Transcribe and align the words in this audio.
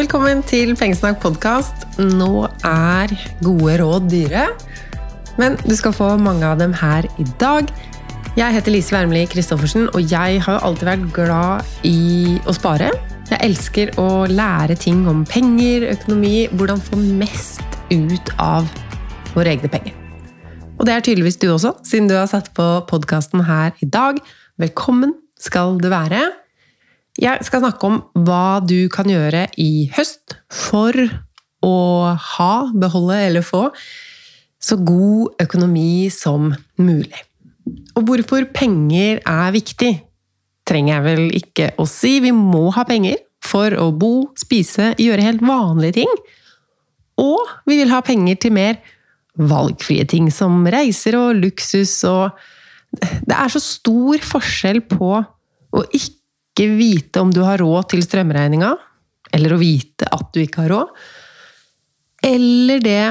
Velkommen 0.00 0.38
til 0.48 0.70
Pengesnakk 0.80 1.18
podkast. 1.20 1.82
Nå 2.00 2.46
er 2.64 3.10
gode 3.44 3.74
råd 3.82 4.06
dyre, 4.08 4.46
men 5.36 5.58
du 5.60 5.74
skal 5.76 5.92
få 5.92 6.06
mange 6.16 6.46
av 6.48 6.56
dem 6.56 6.72
her 6.72 7.04
i 7.20 7.26
dag. 7.42 7.68
Jeg 8.32 8.56
heter 8.56 8.72
Lise 8.72 8.94
Wermli 8.96 9.26
Christoffersen, 9.28 9.90
og 9.92 10.00
jeg 10.08 10.40
har 10.46 10.64
alltid 10.64 10.88
vært 10.88 11.04
glad 11.18 11.68
i 11.84 12.38
å 12.48 12.56
spare. 12.56 12.88
Jeg 13.28 13.44
elsker 13.44 13.92
å 14.00 14.24
lære 14.24 14.80
ting 14.80 15.04
om 15.10 15.20
penger, 15.28 15.90
økonomi, 15.92 16.46
hvordan 16.56 16.80
få 16.80 16.96
mest 17.20 17.60
ut 17.92 18.32
av 18.40 18.72
våre 19.34 19.52
egne 19.52 19.68
penger. 19.68 19.92
Og 20.80 20.88
det 20.88 20.96
er 20.96 21.04
tydeligvis 21.10 21.42
du 21.44 21.50
også, 21.50 21.76
siden 21.84 22.08
du 22.08 22.16
har 22.16 22.30
satt 22.30 22.54
på 22.56 22.72
podkasten 22.88 23.44
her 23.52 23.76
i 23.84 23.90
dag. 24.00 24.24
Velkommen 24.56 25.18
skal 25.36 25.76
du 25.76 25.92
være. 25.92 26.30
Jeg 27.18 27.42
skal 27.46 27.64
snakke 27.64 27.88
om 27.88 27.98
hva 28.26 28.60
du 28.62 28.88
kan 28.92 29.08
gjøre 29.10 29.48
i 29.58 29.88
høst 29.96 30.36
for 30.52 30.94
å 31.60 31.74
ha, 32.14 32.52
beholde 32.72 33.18
eller 33.26 33.44
få 33.44 33.68
så 34.60 34.76
god 34.76 35.40
økonomi 35.42 36.10
som 36.12 36.52
mulig. 36.80 37.24
Og 37.96 38.04
hvorfor 38.06 38.46
penger 38.54 39.20
er 39.24 39.50
viktig, 39.54 39.92
trenger 40.68 40.94
jeg 40.94 41.06
vel 41.06 41.24
ikke 41.36 41.72
å 41.80 41.86
si. 41.88 42.18
Vi 42.22 42.32
må 42.36 42.68
ha 42.76 42.84
penger 42.88 43.18
for 43.44 43.74
å 43.80 43.88
bo, 43.96 44.30
spise, 44.38 44.92
gjøre 45.00 45.24
helt 45.24 45.44
vanlige 45.44 46.00
ting. 46.02 46.14
Og 47.20 47.40
vi 47.68 47.80
vil 47.80 47.92
ha 47.92 48.02
penger 48.04 48.38
til 48.44 48.54
mer 48.56 48.80
valgfrie 49.40 50.04
ting, 50.08 50.28
som 50.32 50.66
reiser 50.68 51.16
og 51.18 51.40
luksus 51.40 52.00
og 52.08 52.30
Det 52.90 53.36
er 53.36 53.46
så 53.46 53.60
stor 53.62 54.18
forskjell 54.26 54.80
på 54.90 55.10
å 55.14 55.82
ikke 55.94 56.19
ikke 56.50 56.68
vite 56.76 57.22
om 57.22 57.32
du 57.32 57.42
har 57.46 57.60
råd 57.62 57.90
til 57.92 58.02
strømregninga, 58.04 58.74
eller 59.32 59.54
å 59.54 59.60
vite 59.60 60.08
at 60.10 60.30
du 60.34 60.42
ikke 60.42 60.64
har 60.66 60.72
råd, 60.74 60.94
eller 62.26 62.82
det 62.84 63.04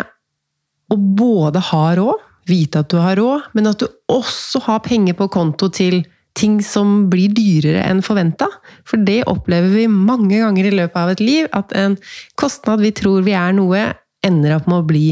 å 0.90 0.98
både 0.98 1.62
ha 1.72 1.86
råd, 1.98 2.26
vite 2.50 2.82
at 2.82 2.90
du 2.92 2.98
har 3.02 3.18
råd, 3.20 3.52
men 3.58 3.70
at 3.70 3.82
du 3.82 3.88
også 4.10 4.64
har 4.66 4.82
penger 4.86 5.18
på 5.18 5.30
konto 5.32 5.70
til 5.74 6.02
ting 6.38 6.60
som 6.64 7.10
blir 7.12 7.34
dyrere 7.36 7.84
enn 7.90 8.02
forventa. 8.06 8.48
For 8.88 9.02
det 9.02 9.24
opplever 9.30 9.74
vi 9.74 9.88
mange 9.92 10.40
ganger 10.40 10.70
i 10.70 10.76
løpet 10.76 10.98
av 11.02 11.14
et 11.14 11.24
liv, 11.24 11.50
at 11.54 11.74
en 11.78 11.98
kostnad 12.40 12.82
vi 12.86 12.94
tror 12.96 13.26
vi 13.28 13.36
er 13.38 13.54
noe, 13.58 13.90
ender 14.26 14.58
opp 14.58 14.70
med 14.70 14.82
å 14.82 14.88
bli 14.88 15.08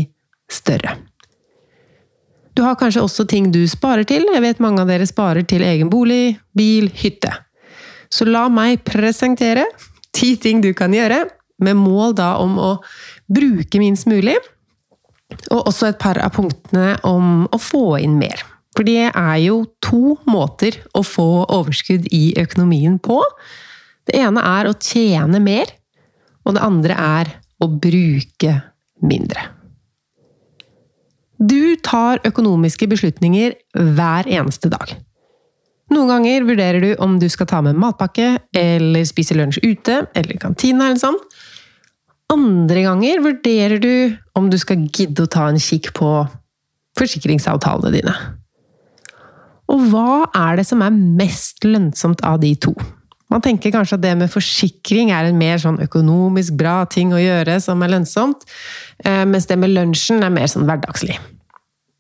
større. 0.51 0.97
Du 2.57 2.63
har 2.65 2.77
kanskje 2.79 3.03
også 3.05 3.27
ting 3.29 3.51
du 3.53 3.61
sparer 3.69 4.07
til. 4.07 4.25
Jeg 4.33 4.41
vet 4.41 4.61
mange 4.63 4.81
av 4.81 4.89
dere 4.89 5.05
sparer 5.05 5.45
til 5.45 5.61
egen 5.61 5.91
bolig, 5.93 6.39
bil, 6.57 6.89
hytte. 6.89 7.35
Så 8.09 8.27
la 8.27 8.47
meg 8.51 8.83
presentere 8.87 9.65
ti 10.15 10.35
ting 10.41 10.61
du 10.63 10.71
kan 10.77 10.93
gjøre, 10.95 11.25
med 11.57 11.77
mål 11.79 12.13
da 12.17 12.35
om 12.41 12.57
å 12.61 12.71
bruke 13.33 13.79
minst 13.81 14.05
mulig, 14.09 14.35
og 15.51 15.67
også 15.67 15.89
et 15.89 15.99
par 16.01 16.19
av 16.21 16.35
punktene 16.35 16.95
om 17.07 17.47
å 17.51 17.59
få 17.61 17.97
inn 18.03 18.17
mer. 18.19 18.43
For 18.77 18.85
det 18.85 19.09
er 19.09 19.37
jo 19.41 19.63
to 19.81 20.17
måter 20.29 20.77
å 20.93 21.01
få 21.05 21.47
overskudd 21.49 22.05
i 22.13 22.35
økonomien 22.37 22.99
på. 23.01 23.17
Det 24.05 24.19
ene 24.21 24.43
er 24.45 24.69
å 24.69 24.77
tjene 24.77 25.41
mer, 25.41 25.71
og 26.45 26.55
det 26.55 26.63
andre 26.63 26.97
er 27.01 27.33
å 27.57 27.67
bruke 27.73 28.53
mindre. 29.01 29.49
Du 31.37 31.75
tar 31.85 32.21
økonomiske 32.25 32.87
beslutninger 32.89 33.57
hver 33.97 34.29
eneste 34.29 34.69
dag. 34.73 34.93
Noen 35.93 36.09
ganger 36.11 36.47
vurderer 36.47 36.83
du 36.83 36.89
om 37.03 37.15
du 37.19 37.29
skal 37.31 37.47
ta 37.47 37.61
med 37.63 37.77
matpakke, 37.79 38.33
eller 38.55 39.05
spise 39.07 39.37
lunsj 39.37 39.61
ute, 39.63 40.01
eller 40.13 40.35
i 40.35 40.41
kantina, 40.41 40.89
eller 40.89 40.99
sånn. 40.99 41.19
Andre 42.33 42.83
ganger 42.83 43.21
vurderer 43.23 43.79
du 43.79 44.17
om 44.35 44.49
du 44.51 44.57
skal 44.59 44.83
gidde 44.91 45.23
å 45.23 45.31
ta 45.31 45.45
en 45.47 45.61
kikk 45.61 45.93
på 45.95 46.11
forsikringsavtalene 46.99 47.93
dine. 47.93 48.15
Og 49.71 49.87
hva 49.91 50.27
er 50.35 50.59
det 50.59 50.67
som 50.67 50.83
er 50.83 50.95
mest 50.95 51.63
lønnsomt 51.67 52.23
av 52.27 52.41
de 52.43 52.53
to? 52.59 52.73
Man 53.31 53.43
tenker 53.43 53.73
kanskje 53.75 53.97
at 53.97 54.03
det 54.03 54.13
med 54.19 54.31
forsikring 54.31 55.11
er 55.11 55.27
en 55.27 55.39
mer 55.39 55.59
sånn 55.59 55.79
økonomisk 55.83 56.55
bra 56.59 56.81
ting 56.87 57.11
å 57.15 57.19
gjøre 57.19 57.57
som 57.63 57.83
er 57.83 57.91
lønnsomt, 57.91 58.45
eh, 59.03 59.23
mens 59.27 59.47
det 59.47 59.57
med 59.59 59.73
lunsjen 59.75 60.23
er 60.23 60.31
mer 60.31 60.47
sånn 60.51 60.67
hverdagslig. 60.67 61.17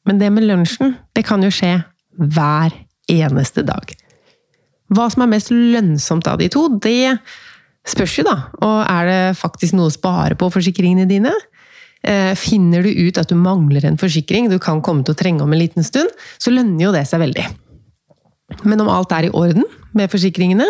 Men 0.07 0.19
det 0.19 0.31
med 0.31 0.47
lunsjen, 0.47 0.95
det 1.15 1.25
kan 1.27 1.43
jo 1.43 1.51
skje 1.51 1.81
hver 2.15 2.71
eneste 3.11 3.63
dag. 3.67 3.91
Hva 4.93 5.09
som 5.11 5.25
er 5.25 5.31
mest 5.33 5.51
lønnsomt 5.51 6.27
av 6.31 6.39
de 6.39 6.47
to, 6.51 6.67
det 6.83 7.17
spørs 7.87 8.17
jo, 8.19 8.25
da. 8.27 8.37
Og 8.63 8.79
er 8.83 9.07
det 9.09 9.21
faktisk 9.39 9.75
noe 9.75 9.91
å 9.91 9.95
spare 9.95 10.37
på 10.39 10.49
forsikringene 10.53 11.07
dine? 11.09 11.33
Eh, 12.07 12.33
finner 12.39 12.85
du 12.85 12.91
ut 13.07 13.17
at 13.19 13.31
du 13.31 13.35
mangler 13.39 13.87
en 13.87 13.99
forsikring 13.99 14.51
du 14.51 14.59
kan 14.63 14.83
komme 14.85 15.03
til 15.03 15.15
å 15.15 15.19
trenge 15.19 15.43
om 15.43 15.53
en 15.53 15.59
liten 15.59 15.83
stund, 15.83 16.11
så 16.39 16.53
lønner 16.53 16.87
jo 16.87 16.93
det 16.95 17.07
seg 17.09 17.23
veldig. 17.25 17.47
Men 18.63 18.83
om 18.83 18.91
alt 18.91 19.11
er 19.15 19.27
i 19.27 19.33
orden 19.35 19.65
med 19.97 20.11
forsikringene 20.11 20.67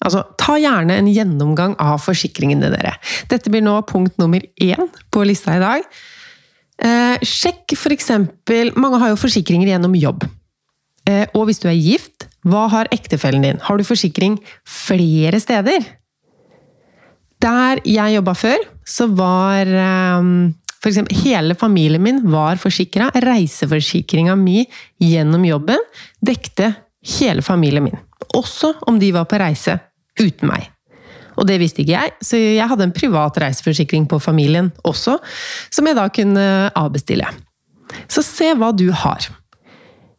Altså, 0.00 0.22
ta 0.40 0.54
gjerne 0.56 0.94
en 0.96 1.08
gjennomgang 1.12 1.74
av 1.76 1.98
forsikringene 2.00 2.70
dere. 2.72 2.94
Dette 3.28 3.50
blir 3.52 3.60
nå 3.60 3.74
punkt 3.84 4.14
nummer 4.16 4.40
én 4.56 4.86
på 5.12 5.24
lista 5.28 5.58
i 5.58 5.60
dag. 5.60 5.84
Eh, 6.80 7.20
sjekk 7.20 7.74
f.eks. 7.76 8.08
Mange 8.80 9.00
har 9.02 9.12
jo 9.12 9.18
forsikringer 9.20 9.68
gjennom 9.68 9.98
jobb. 10.00 10.24
Eh, 11.08 11.26
og 11.34 11.48
hvis 11.48 11.62
du 11.62 11.68
er 11.70 11.78
gift, 11.78 12.28
hva 12.44 12.66
har 12.72 12.90
ektefellen 12.92 13.44
din? 13.44 13.60
Har 13.64 13.78
du 13.78 13.86
forsikring 13.86 14.38
flere 14.68 15.40
steder? 15.40 15.84
Der 17.40 17.80
jeg 17.88 18.16
jobba 18.16 18.34
før, 18.36 18.64
så 18.84 19.06
var 19.16 19.68
ehm, 19.68 20.52
for 20.80 20.88
eksempel, 20.88 21.16
hele 21.24 21.56
familien 21.56 22.02
min 22.02 22.20
var 22.32 22.60
forsikra. 22.60 23.10
Reiseforsikringa 23.20 24.36
mi 24.36 24.64
gjennom 25.00 25.44
jobben 25.44 25.80
dekte 26.24 26.72
hele 27.18 27.44
familien 27.44 27.84
min. 27.84 28.00
Også 28.36 28.74
om 28.88 29.00
de 29.00 29.12
var 29.12 29.28
på 29.28 29.40
reise 29.40 29.76
uten 30.20 30.48
meg. 30.48 30.68
Og 31.40 31.46
det 31.48 31.56
visste 31.60 31.80
ikke 31.82 31.94
jeg, 31.94 32.14
så 32.24 32.36
jeg 32.36 32.68
hadde 32.68 32.88
en 32.88 32.96
privat 32.96 33.38
reiseforsikring 33.40 34.04
på 34.10 34.18
familien 34.20 34.68
også, 34.84 35.16
som 35.72 35.88
jeg 35.88 35.96
da 35.96 36.08
kunne 36.12 36.46
avbestille. 36.76 37.28
Så 38.10 38.24
se 38.24 38.50
hva 38.58 38.72
du 38.76 38.90
har. 38.92 39.28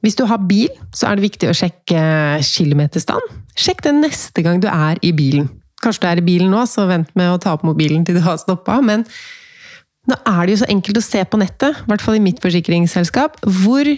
Hvis 0.01 0.17
du 0.17 0.25
har 0.29 0.41
bil, 0.50 0.69
så 0.95 1.09
er 1.09 1.17
det 1.17 1.28
viktig 1.28 1.50
å 1.51 1.57
sjekke 1.57 2.03
kilometerstand. 2.45 3.35
Sjekk 3.57 3.84
det 3.85 3.94
neste 4.00 4.44
gang 4.45 4.62
du 4.62 4.69
er 4.72 4.97
i 5.06 5.12
bilen. 5.13 5.50
Kanskje 5.81 6.03
du 6.03 6.07
er 6.09 6.22
i 6.22 6.25
bilen 6.25 6.50
nå, 6.53 6.63
så 6.69 6.88
vent 6.89 7.12
med 7.17 7.29
å 7.29 7.39
ta 7.41 7.56
opp 7.56 7.66
mobilen 7.66 8.06
til 8.06 8.17
du 8.17 8.23
har 8.25 8.39
stoppa. 8.41 8.79
Men 8.85 9.06
nå 10.09 10.17
er 10.17 10.41
det 10.45 10.56
jo 10.56 10.62
så 10.63 10.72
enkelt 10.73 10.97
å 11.01 11.06
se 11.06 11.22
på 11.25 11.39
nettet, 11.41 11.78
i 11.78 11.91
hvert 11.91 12.06
fall 12.06 12.17
i 12.17 12.23
mitt 12.23 12.41
forsikringsselskap, 12.41 13.38
hvor 13.62 13.89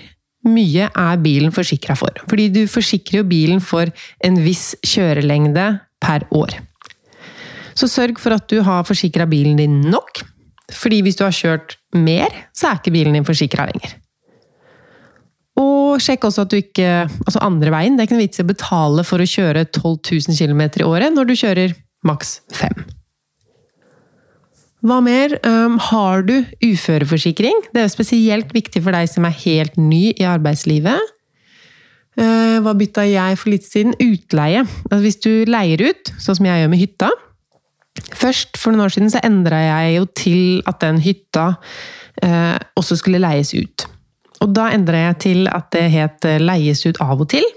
mye 0.44 0.90
er 0.90 1.24
bilen 1.24 1.56
forsikra 1.56 1.96
for. 1.96 2.20
Fordi 2.28 2.50
du 2.52 2.62
forsikrer 2.68 3.22
jo 3.22 3.30
bilen 3.30 3.64
for 3.64 3.88
en 4.28 4.40
viss 4.44 4.74
kjørelengde 4.84 5.70
per 6.04 6.28
år. 6.36 6.58
Så 7.74 7.88
sørg 7.90 8.20
for 8.22 8.36
at 8.36 8.50
du 8.52 8.60
har 8.66 8.84
forsikra 8.86 9.26
bilen 9.30 9.58
din 9.58 9.80
nok. 9.88 10.26
Fordi 10.74 11.02
hvis 11.06 11.18
du 11.20 11.24
har 11.26 11.36
kjørt 11.36 11.78
mer, 11.96 12.32
så 12.56 12.70
er 12.70 12.80
ikke 12.80 12.94
bilen 12.96 13.16
din 13.18 13.28
forsikra 13.28 13.68
lenger. 13.70 13.96
Og 15.60 16.02
sjekk 16.02 16.26
også 16.26 16.48
at 16.48 16.54
du 16.54 16.58
ikke 16.58 17.06
Altså 17.06 17.42
andre 17.46 17.70
veien. 17.74 17.94
Det 17.94 18.04
er 18.04 18.10
ikke 18.10 18.18
noe 18.18 18.26
vits 18.26 18.42
i 18.42 18.46
å 18.46 18.50
betale 18.50 19.06
for 19.06 19.22
å 19.22 19.30
kjøre 19.30 19.68
12 19.70 19.94
000 20.34 20.38
km 20.40 20.66
i 20.82 20.88
året 20.88 21.14
når 21.14 21.30
du 21.30 21.38
kjører 21.38 21.76
maks 22.08 22.40
5. 22.58 22.84
Hva 24.84 24.98
mer? 25.00 25.38
Um, 25.48 25.78
har 25.80 26.26
du 26.28 26.42
uføreforsikring? 26.60 27.70
Det 27.72 27.80
er 27.80 27.86
jo 27.86 27.94
spesielt 27.94 28.50
viktig 28.52 28.82
for 28.84 28.92
deg 28.96 29.08
som 29.08 29.24
er 29.24 29.38
helt 29.46 29.78
ny 29.80 30.10
i 30.12 30.26
arbeidslivet. 30.28 31.14
Uh, 32.20 32.60
hva 32.62 32.74
bytta 32.78 33.06
jeg 33.08 33.38
for 33.40 33.54
litt 33.54 33.64
siden? 33.64 33.96
Utleie. 34.04 34.66
Altså 34.90 35.02
hvis 35.06 35.22
du 35.24 35.32
leier 35.48 35.86
ut, 35.88 36.12
sånn 36.20 36.38
som 36.42 36.50
jeg 36.50 36.64
gjør 36.64 36.74
med 36.74 36.84
hytta 36.84 37.14
Først, 38.18 38.58
for 38.58 38.74
noen 38.74 38.88
år 38.88 38.94
siden, 38.96 39.12
så 39.14 39.22
endra 39.22 39.60
jeg 39.62 39.98
jo 40.00 40.06
til 40.18 40.62
at 40.70 40.80
den 40.82 40.98
hytta 41.04 41.44
uh, 41.54 42.58
også 42.80 42.98
skulle 42.98 43.22
leies 43.22 43.54
ut. 43.54 43.86
Og 44.44 44.54
da 44.56 44.70
endra 44.76 45.08
jeg 45.08 45.20
til 45.28 45.52
at 45.52 45.72
det 45.76 45.88
het 45.94 46.28
eh, 46.28 46.42
leies 46.42 46.84
ut 46.86 47.00
av 47.04 47.24
og 47.24 47.30
til. 47.34 47.48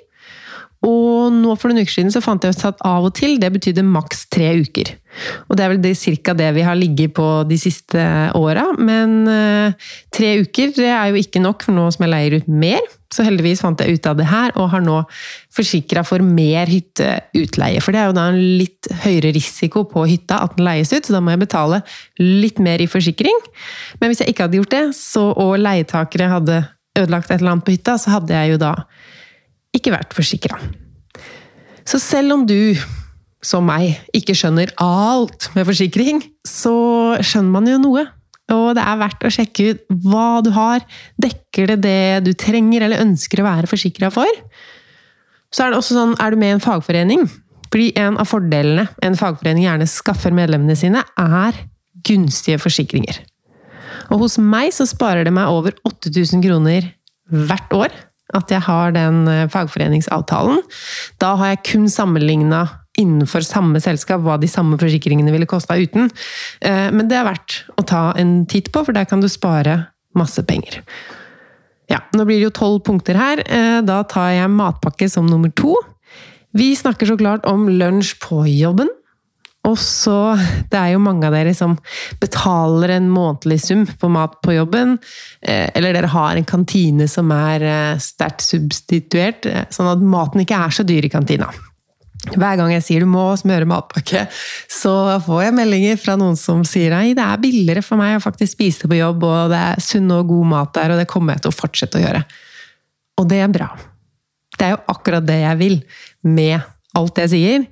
Og 0.86 1.32
nå 1.32 1.54
for 1.56 1.72
noen 1.72 1.82
uker 1.82 1.94
siden 1.94 2.12
så 2.12 2.20
fant 2.22 2.44
jeg 2.44 2.54
ut 2.54 2.64
at 2.68 2.82
av 2.86 3.06
og 3.08 3.14
til 3.16 3.38
det 3.42 3.48
betydde 3.54 3.84
maks 3.86 4.26
tre 4.32 4.52
uker. 4.60 4.92
Og 5.48 5.56
det 5.56 5.64
er 5.64 5.72
vel 5.72 5.80
det, 5.82 5.94
cirka 5.98 6.34
det 6.36 6.50
vi 6.54 6.66
har 6.66 6.76
ligget 6.76 7.14
på 7.16 7.26
de 7.48 7.56
siste 7.58 8.02
åra. 8.36 8.68
Men 8.76 9.24
uh, 9.24 9.88
tre 10.14 10.36
uker 10.44 10.74
det 10.76 10.90
er 10.92 11.10
jo 11.10 11.22
ikke 11.22 11.42
nok 11.42 11.64
for 11.66 11.76
nå 11.76 11.88
som 11.94 12.04
jeg 12.04 12.12
leier 12.12 12.38
ut 12.38 12.52
mer. 12.52 12.84
Så 13.14 13.24
heldigvis 13.24 13.62
fant 13.64 13.80
jeg 13.80 13.96
ut 13.96 14.06
av 14.10 14.18
det 14.18 14.26
her, 14.28 14.52
og 14.58 14.68
har 14.72 14.82
nå 14.82 14.98
forsikra 15.54 16.02
for 16.04 16.20
mer 16.26 16.68
hytteutleie. 16.68 17.80
For 17.80 17.94
det 17.94 18.02
er 18.02 18.10
jo 18.10 18.16
da 18.18 18.26
en 18.28 18.40
litt 18.60 18.90
høyere 19.06 19.30
risiko 19.32 19.86
på 19.88 20.04
hytta 20.10 20.42
at 20.44 20.56
den 20.58 20.66
leies 20.66 20.90
ut, 20.92 21.06
så 21.06 21.14
da 21.14 21.22
må 21.22 21.32
jeg 21.32 21.44
betale 21.46 21.80
litt 22.20 22.58
mer 22.60 22.82
i 22.82 22.90
forsikring. 22.90 23.38
Men 24.02 24.10
hvis 24.10 24.24
jeg 24.24 24.34
ikke 24.34 24.48
hadde 24.48 24.58
gjort 24.58 24.74
det, 24.74 24.84
så, 24.98 25.28
og 25.32 25.54
leietakere 25.62 26.28
hadde 26.34 26.64
ødelagt 26.96 27.30
et 27.30 27.40
eller 27.40 27.56
annet 27.56 27.66
på 27.66 27.74
hytta, 27.76 27.96
så 28.00 28.16
hadde 28.16 28.34
jeg 28.34 28.54
jo 28.54 28.60
da 28.62 28.74
ikke 29.76 29.92
vært 29.94 30.16
forsikra. 30.16 30.58
Så 31.86 32.00
selv 32.02 32.34
om 32.34 32.46
du 32.48 32.76
som 33.44 33.66
meg, 33.68 34.00
ikke 34.16 34.34
skjønner 34.34 34.72
alt 34.82 35.50
med 35.54 35.66
forsikring, 35.68 36.22
så 36.46 36.74
skjønner 37.22 37.52
man 37.52 37.68
jo 37.70 37.76
noe. 37.82 38.06
Og 38.54 38.66
det 38.78 38.82
er 38.82 38.98
verdt 39.00 39.26
å 39.26 39.32
sjekke 39.32 39.68
ut 39.70 39.84
hva 40.06 40.40
du 40.42 40.52
har. 40.54 40.82
Dekker 41.22 41.72
det 41.72 41.78
det 41.84 42.26
du 42.26 42.32
trenger 42.38 42.86
eller 42.86 43.02
ønsker 43.04 43.42
å 43.42 43.46
være 43.46 43.70
forsikra 43.70 44.10
for? 44.14 44.30
Så 45.54 45.64
er 45.64 45.72
det 45.72 45.80
også 45.80 45.96
sånn, 45.96 46.16
er 46.22 46.32
du 46.32 46.40
med 46.40 46.54
i 46.54 46.56
en 46.56 46.64
fagforening? 46.64 47.26
Fordi 47.70 47.90
en 48.00 48.18
av 48.22 48.28
fordelene 48.30 48.86
en 49.04 49.18
fagforening 49.18 49.66
gjerne 49.66 49.88
skaffer 49.90 50.34
medlemmene 50.34 50.76
sine, 50.78 51.02
er 51.18 51.58
gunstige 52.06 52.60
forsikringer. 52.62 53.18
Og 54.10 54.26
hos 54.26 54.38
meg 54.38 54.72
så 54.76 54.86
sparer 54.88 55.26
det 55.26 55.34
meg 55.34 55.50
over 55.52 55.76
8000 55.88 56.44
kroner 56.44 56.92
hvert 57.26 57.72
år 57.74 57.94
at 58.34 58.50
jeg 58.50 58.62
har 58.66 58.94
den 58.94 59.26
eh, 59.30 59.46
fagforeningsavtalen. 59.50 60.62
Da 61.22 61.34
har 61.38 61.52
jeg 61.52 61.64
kun 61.70 61.86
sammenligna 61.90 62.64
innenfor 62.98 63.44
samme 63.44 63.80
selskap 63.82 64.22
hva 64.24 64.38
de 64.40 64.48
samme 64.50 64.78
forsikringene 64.80 65.32
ville 65.34 65.48
kosta 65.48 65.76
uten. 65.78 66.10
Eh, 66.64 66.88
men 66.94 67.10
det 67.10 67.20
er 67.20 67.28
verdt 67.28 67.60
å 67.78 67.84
ta 67.86 68.08
en 68.18 68.40
titt 68.50 68.72
på, 68.74 68.82
for 68.86 68.96
der 68.96 69.06
kan 69.08 69.22
du 69.22 69.28
spare 69.30 69.84
masse 70.16 70.42
penger. 70.48 70.80
Ja, 71.92 72.00
nå 72.16 72.24
blir 72.26 72.40
det 72.40 72.48
jo 72.48 72.56
tolv 72.56 72.80
punkter 72.86 73.18
her. 73.18 73.42
Eh, 73.46 73.78
da 73.86 74.00
tar 74.10 74.32
jeg 74.34 74.54
matpakke 74.54 75.10
som 75.12 75.28
nummer 75.30 75.52
to. 75.54 75.76
Vi 76.56 76.72
snakker 76.78 77.06
så 77.06 77.18
klart 77.20 77.46
om 77.46 77.68
lunsj 77.70 78.16
på 78.22 78.42
jobben. 78.48 78.90
Og 79.66 79.74
så 79.82 80.36
Det 80.70 80.78
er 80.78 80.92
jo 80.94 81.02
mange 81.02 81.26
av 81.26 81.34
dere 81.34 81.54
som 81.56 81.76
betaler 82.22 82.96
en 82.96 83.08
månedlig 83.10 83.58
sum 83.64 83.86
for 83.86 84.12
mat 84.12 84.38
på 84.44 84.54
jobben. 84.54 84.96
Eh, 85.42 85.70
eller 85.74 85.96
dere 85.96 86.10
har 86.12 86.36
en 86.36 86.46
kantine 86.46 87.08
som 87.10 87.32
er 87.34 87.98
sterkt 88.02 88.44
substituert, 88.46 89.48
sånn 89.74 89.90
at 89.90 90.02
maten 90.02 90.44
ikke 90.44 90.58
er 90.66 90.74
så 90.74 90.86
dyr 90.86 91.08
i 91.08 91.12
kantina. 91.12 91.50
Hver 92.34 92.56
gang 92.58 92.72
jeg 92.72 92.82
sier 92.82 93.04
du 93.04 93.08
må 93.10 93.28
smøre 93.38 93.68
matpakke, 93.68 94.24
så 94.72 94.92
får 95.22 95.42
jeg 95.44 95.56
meldinger 95.58 95.98
fra 96.00 96.16
noen 96.18 96.38
som 96.38 96.64
sier 96.66 96.94
at 96.96 97.12
det 97.14 97.22
er 97.22 97.42
billigere 97.42 97.84
for 97.86 98.00
meg 98.00 98.16
å 98.16 98.24
faktisk 98.24 98.56
spise 98.56 98.90
på 98.90 98.98
jobb, 98.98 99.26
og 99.28 99.52
det 99.52 99.60
er 99.60 99.84
sunn 99.84 100.10
og 100.14 100.26
god 100.32 100.48
mat 100.50 100.72
der, 100.74 100.94
og 100.94 101.02
det 101.02 101.10
kommer 101.10 101.36
jeg 101.36 101.44
til 101.44 101.52
å 101.52 101.58
fortsette 101.58 102.00
å 102.00 102.02
gjøre. 102.02 102.22
Og 103.20 103.28
det 103.30 103.42
er 103.44 103.52
bra. 103.52 103.68
Det 104.56 104.66
er 104.66 104.74
jo 104.74 104.82
akkurat 104.90 105.26
det 105.28 105.38
jeg 105.42 105.60
vil 105.60 105.76
med 106.26 106.64
alt 106.96 107.20
jeg 107.22 107.32
sier. 107.34 107.68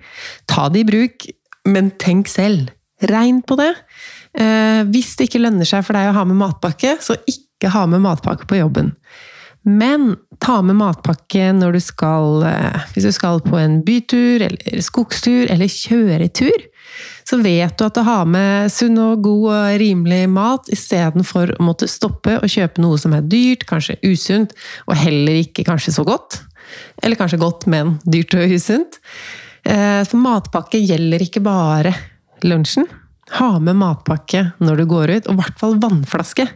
Ta 0.50 0.68
det 0.70 0.84
i 0.84 0.88
bruk, 0.88 1.26
men 1.68 1.92
tenk 2.00 2.30
selv. 2.32 2.72
Regn 3.04 3.42
på 3.44 3.56
det. 3.60 3.72
Eh, 4.38 4.82
hvis 4.90 5.14
det 5.18 5.28
ikke 5.28 5.42
lønner 5.42 5.68
seg 5.68 5.84
for 5.86 5.96
deg 5.96 6.10
å 6.10 6.16
ha 6.16 6.24
med 6.28 6.38
matpakke, 6.40 6.96
så 7.02 7.16
ikke 7.28 7.72
ha 7.74 7.84
med 7.90 8.04
matpakke 8.04 8.48
på 8.48 8.58
jobben. 8.60 8.94
Men 9.64 10.14
ta 10.44 10.58
med 10.60 10.76
matpakke 10.76 11.48
når 11.56 11.78
du 11.78 11.80
skal 11.80 12.42
eh, 12.44 12.80
Hvis 12.92 13.06
du 13.08 13.12
skal 13.16 13.40
på 13.40 13.56
en 13.56 13.78
bytur 13.86 14.44
eller 14.44 14.82
skogstur 14.84 15.48
eller 15.48 15.70
kjøretur, 15.72 16.66
så 17.24 17.38
vet 17.40 17.72
du 17.78 17.86
at 17.86 17.96
du 17.96 18.02
har 18.04 18.26
med 18.28 18.68
sunn 18.72 18.98
og 19.00 19.22
god 19.24 19.46
og 19.54 19.78
rimelig 19.80 20.26
mat 20.30 20.68
istedenfor 20.72 21.54
å 21.56 21.64
måtte 21.64 21.88
stoppe 21.88 22.36
og 22.36 22.52
kjøpe 22.52 22.84
noe 22.84 23.00
som 23.00 23.16
er 23.16 23.24
dyrt, 23.24 23.64
kanskje 23.70 23.96
usunt, 24.04 24.52
og 24.84 25.00
heller 25.00 25.40
ikke 25.40 25.64
kanskje 25.66 25.96
så 25.96 26.04
godt. 26.06 26.42
Eller 27.02 27.18
kanskje 27.18 27.40
godt, 27.40 27.64
men 27.70 27.96
dyrt 28.04 28.36
og 28.36 28.52
usunt. 28.52 29.00
Eh, 29.64 30.02
for 30.04 30.20
matpakke 30.20 30.80
gjelder 30.84 31.24
ikke 31.24 31.42
bare 31.44 31.94
lunsjen. 32.44 32.86
Ha 33.38 33.54
med 33.58 33.78
matpakke 33.80 34.50
når 34.60 34.82
du 34.82 34.86
går 34.90 35.16
ut, 35.16 35.26
og 35.28 35.34
i 35.34 35.40
hvert 35.40 35.60
fall 35.60 35.78
vannflaske. 35.82 36.46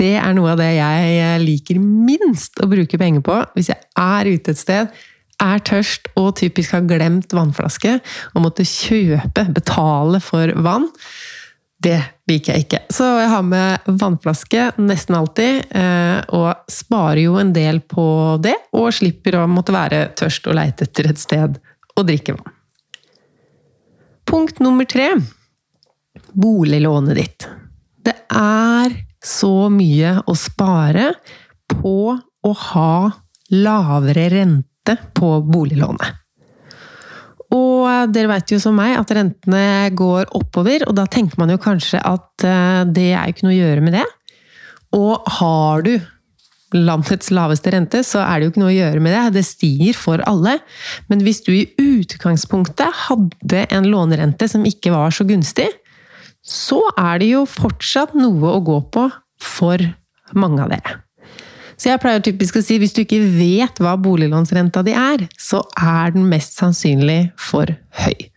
Det 0.00 0.14
er 0.16 0.32
noe 0.36 0.54
av 0.54 0.60
det 0.60 0.70
jeg 0.78 1.40
liker 1.44 1.80
minst 1.80 2.60
å 2.62 2.68
bruke 2.70 2.98
penger 3.00 3.24
på 3.24 3.36
hvis 3.56 3.68
jeg 3.72 3.80
er 4.00 4.30
ute 4.30 4.54
et 4.54 4.60
sted, 4.60 4.94
er 5.40 5.60
tørst 5.64 6.10
og 6.20 6.34
typisk 6.40 6.74
har 6.76 6.86
glemt 6.88 7.32
vannflaske 7.32 7.98
og 8.34 8.42
måtte 8.44 8.66
kjøpe, 8.68 9.46
betale 9.56 10.20
for 10.24 10.52
vann. 10.64 10.88
Det 11.80 11.96
liker 12.28 12.52
jeg 12.56 12.66
ikke. 12.66 12.80
Så 12.92 13.06
jeg 13.22 13.30
har 13.32 13.44
med 13.46 13.86
vannflaske 13.88 14.66
nesten 14.84 15.16
alltid, 15.16 15.70
eh, 15.72 16.18
og 16.36 16.68
sparer 16.68 17.22
jo 17.22 17.38
en 17.40 17.54
del 17.56 17.80
på 17.80 18.04
det, 18.44 18.56
og 18.76 18.92
slipper 18.92 19.38
å 19.40 19.46
måtte 19.48 19.72
være 19.72 20.10
tørst 20.20 20.48
og 20.50 20.58
leite 20.60 20.88
etter 20.88 21.08
et 21.08 21.22
sted 21.22 21.56
å 22.00 22.08
drikke 22.08 22.36
vann. 22.36 22.56
Punkt 24.30 24.60
nummer 24.62 24.86
tre 24.86 25.12
boliglånet 26.32 27.18
ditt. 27.18 27.48
Det 28.00 28.16
er 28.30 28.94
så 29.24 29.68
mye 29.72 30.16
å 30.26 30.36
spare 30.38 31.12
på 31.70 32.14
å 32.16 32.52
ha 32.70 32.94
lavere 33.50 34.28
rente 34.32 34.96
på 35.16 35.34
boliglånet. 35.44 36.16
Og 37.50 38.12
dere 38.14 38.30
vet 38.30 38.52
jo 38.54 38.60
som 38.62 38.76
meg 38.78 38.94
at 38.94 39.10
rentene 39.16 39.90
går 39.98 40.30
oppover, 40.38 40.84
og 40.86 40.94
da 40.94 41.08
tenker 41.10 41.40
man 41.40 41.50
jo 41.50 41.58
kanskje 41.60 41.98
at 41.98 42.46
eh, 42.46 42.82
det 42.86 43.10
er 43.10 43.32
ikke 43.32 43.48
noe 43.48 43.56
å 43.56 43.58
gjøre 43.58 43.84
med 43.86 43.96
det. 43.98 44.06
Og 44.94 45.26
har 45.38 45.82
du 45.86 45.96
landets 46.76 47.30
laveste 47.34 47.72
rente, 47.74 48.02
så 48.06 48.22
er 48.22 48.38
det 48.38 48.46
jo 48.46 48.52
ikke 48.52 48.62
noe 48.62 48.72
å 48.72 48.78
gjøre 48.78 49.02
med 49.02 49.14
det. 49.16 49.24
Det 49.38 49.44
stiger 49.46 49.96
for 49.98 50.22
alle. 50.28 50.58
Men 51.10 51.24
hvis 51.26 51.42
du 51.46 51.52
i 51.54 51.68
utgangspunktet 51.80 53.04
hadde 53.06 53.66
en 53.74 53.88
lånerente 53.90 54.48
som 54.50 54.66
ikke 54.68 54.94
var 54.94 55.14
så 55.14 55.26
gunstig, 55.28 55.68
så 56.40 56.80
er 56.96 57.20
det 57.20 57.32
jo 57.34 57.44
fortsatt 57.48 58.14
noe 58.16 58.54
å 58.54 58.64
gå 58.64 58.78
på 58.94 59.06
for 59.40 59.82
mange 60.36 60.62
av 60.64 60.72
dere. 60.72 60.98
Så 61.80 61.88
jeg 61.88 62.00
pleier 62.02 62.20
typisk 62.20 62.58
å 62.60 62.64
si 62.64 62.76
hvis 62.80 62.92
du 62.92 63.02
ikke 63.02 63.22
vet 63.38 63.78
hva 63.80 63.94
boliglånsrenta 64.00 64.82
di 64.84 64.92
er, 64.96 65.24
så 65.40 65.62
er 65.80 66.12
den 66.12 66.26
mest 66.28 66.58
sannsynlig 66.60 67.30
for 67.40 67.72
høy. 68.02 68.28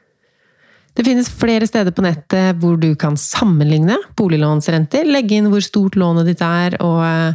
Det 0.93 1.03
finnes 1.07 1.27
flere 1.27 1.65
steder 1.67 1.91
på 1.95 2.05
nettet 2.05 2.59
hvor 2.61 2.77
du 2.79 2.91
kan 2.99 3.17
sammenligne 3.19 3.97
boliglånsrenter, 4.19 5.09
legge 5.09 5.39
inn 5.39 5.49
hvor 5.51 5.63
stort 5.65 5.97
lånet 5.99 6.29
ditt 6.29 6.43
er, 6.45 6.77
og 6.85 7.01
Eh, 7.03 7.33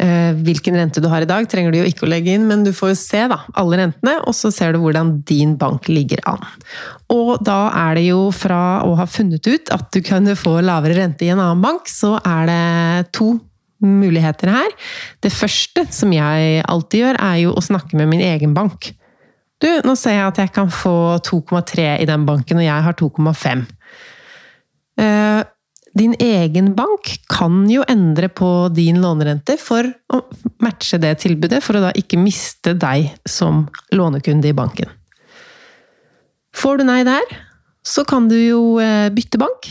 hvilken 0.00 0.78
rente 0.78 1.02
du 1.02 1.08
har 1.12 1.24
i 1.24 1.28
dag, 1.28 1.44
trenger 1.50 1.74
du 1.74 1.80
jo 1.80 1.88
ikke 1.88 2.06
å 2.06 2.10
legge 2.10 2.32
inn, 2.32 2.46
men 2.48 2.62
du 2.64 2.70
får 2.76 2.94
jo 2.94 2.98
se 2.98 3.20
da, 3.28 3.42
alle 3.60 3.82
rentene, 3.82 4.14
og 4.24 4.32
så 4.36 4.48
ser 4.54 4.72
du 4.72 4.80
hvordan 4.80 5.18
din 5.28 5.56
bank 5.60 5.90
ligger 5.92 6.22
an. 6.30 6.46
Og 7.12 7.42
da 7.44 7.58
er 7.82 7.98
det 7.98 8.06
jo 8.06 8.22
fra 8.32 8.80
å 8.86 8.94
ha 8.96 9.06
funnet 9.10 9.44
ut 9.50 9.72
at 9.74 9.90
du 9.92 10.00
kan 10.06 10.24
få 10.38 10.56
lavere 10.64 10.96
rente 11.02 11.26
i 11.26 11.32
en 11.34 11.42
annen 11.42 11.60
bank, 11.64 11.90
så 11.90 12.16
er 12.22 12.48
det 12.48 13.12
to 13.16 13.34
muligheter 13.84 14.52
her. 14.52 14.72
Det 15.24 15.32
første 15.32 15.86
som 15.92 16.12
jeg 16.12 16.64
alltid 16.68 17.04
gjør, 17.04 17.20
er 17.20 17.36
jo 17.44 17.54
å 17.56 17.64
snakke 17.64 17.96
med 18.00 18.10
min 18.12 18.24
egen 18.24 18.56
bank. 18.56 18.92
Du, 19.60 19.68
nå 19.84 19.94
ser 19.98 20.16
jeg 20.16 20.26
at 20.26 20.40
jeg 20.40 20.52
kan 20.56 20.70
få 20.72 21.20
2,3 21.26 21.98
i 22.00 22.08
den 22.08 22.24
banken, 22.28 22.60
og 22.60 22.64
jeg 22.64 22.86
har 22.86 22.96
2,5. 22.96 23.66
Din 25.92 26.14
egen 26.18 26.74
bank 26.74 27.16
kan 27.28 27.64
jo 27.70 27.82
endre 27.88 28.28
på 28.28 28.68
din 28.74 29.00
lånerente 29.02 29.56
for 29.58 29.88
å 30.14 30.22
matche 30.62 31.00
det 31.02 31.16
tilbudet, 31.24 31.62
for 31.64 31.78
å 31.78 31.84
da 31.88 31.92
ikke 31.98 32.20
miste 32.20 32.76
deg 32.78 33.10
som 33.26 33.64
lånekunde 33.94 34.52
i 34.52 34.56
banken. 34.56 34.90
Får 36.54 36.78
du 36.78 36.86
nei 36.86 37.02
der, 37.06 37.26
så 37.86 38.04
kan 38.06 38.28
du 38.30 38.36
jo 38.38 38.62
eh, 38.82 39.08
bytte 39.10 39.40
bank. 39.40 39.70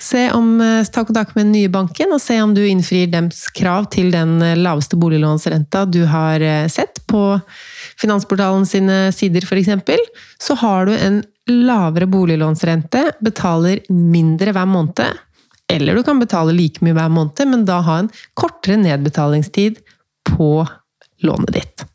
Se 0.00 0.30
om, 0.32 0.54
eh, 0.64 0.86
ta 0.88 1.04
kontakt 1.04 1.36
med 1.36 1.48
den 1.48 1.54
nye 1.58 1.72
banken 1.72 2.14
og 2.16 2.22
se 2.24 2.38
om 2.40 2.54
du 2.56 2.62
innfrir 2.64 3.10
dems 3.12 3.44
krav 3.52 3.90
til 3.92 4.08
den 4.14 4.38
eh, 4.44 4.56
laveste 4.56 4.96
boliglånsrenta 5.00 5.84
du 5.92 6.06
har 6.08 6.40
sett 6.72 7.02
på 7.10 7.24
Finansportalen 8.00 8.64
sine 8.64 9.10
sider, 9.12 9.44
f.eks. 9.44 9.68
Så 10.40 10.56
har 10.62 10.88
du 10.88 10.94
en 10.96 11.20
lavere 11.50 12.06
boliglånsrente, 12.08 13.10
betaler 13.20 13.82
mindre 13.92 14.54
hver 14.56 14.68
måned 14.70 15.18
eller 15.70 15.96
du 15.96 16.04
kan 16.06 16.20
betale 16.22 16.54
like 16.56 16.82
mye 16.84 16.96
hver 16.96 17.12
måned, 17.12 17.46
men 17.50 17.64
da 17.68 17.80
ha 17.86 18.00
en 18.02 18.10
kortere 18.38 18.78
nedbetalingstid 18.80 19.80
på 20.32 20.52
lånet 21.24 21.54
ditt. 21.56 21.86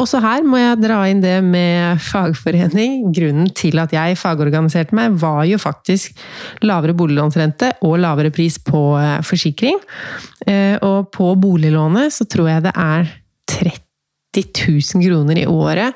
Også 0.00 0.18
her 0.18 0.42
må 0.42 0.58
jeg 0.58 0.80
dra 0.82 0.96
inn 1.06 1.20
det 1.22 1.36
med 1.46 2.00
fagforening. 2.02 3.12
Grunnen 3.14 3.50
til 3.54 3.78
at 3.78 3.94
jeg 3.94 4.18
fagorganiserte 4.18 4.96
meg, 4.96 5.14
var 5.22 5.44
jo 5.46 5.60
faktisk 5.62 6.18
lavere 6.66 6.96
boliglånsrente 6.98 7.76
og 7.86 8.00
lavere 8.02 8.32
pris 8.34 8.58
på 8.58 8.82
eh, 8.98 9.20
forsikring. 9.22 9.78
Eh, 10.48 10.74
og 10.82 11.12
på 11.14 11.30
boliglånet 11.38 12.14
så 12.16 12.26
tror 12.26 12.50
jeg 12.50 12.66
det 12.66 12.74
er 12.74 13.06
30 13.54 13.78
000 14.42 15.06
kroner 15.06 15.44
i 15.44 15.46
året 15.46 15.94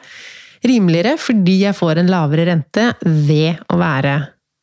rimeligere, 0.68 1.16
fordi 1.18 1.60
jeg 1.64 1.76
får 1.78 2.00
en 2.00 2.10
lavere 2.12 2.46
rente 2.52 2.90
ved 3.02 3.58
å 3.70 3.82
være 3.82 4.14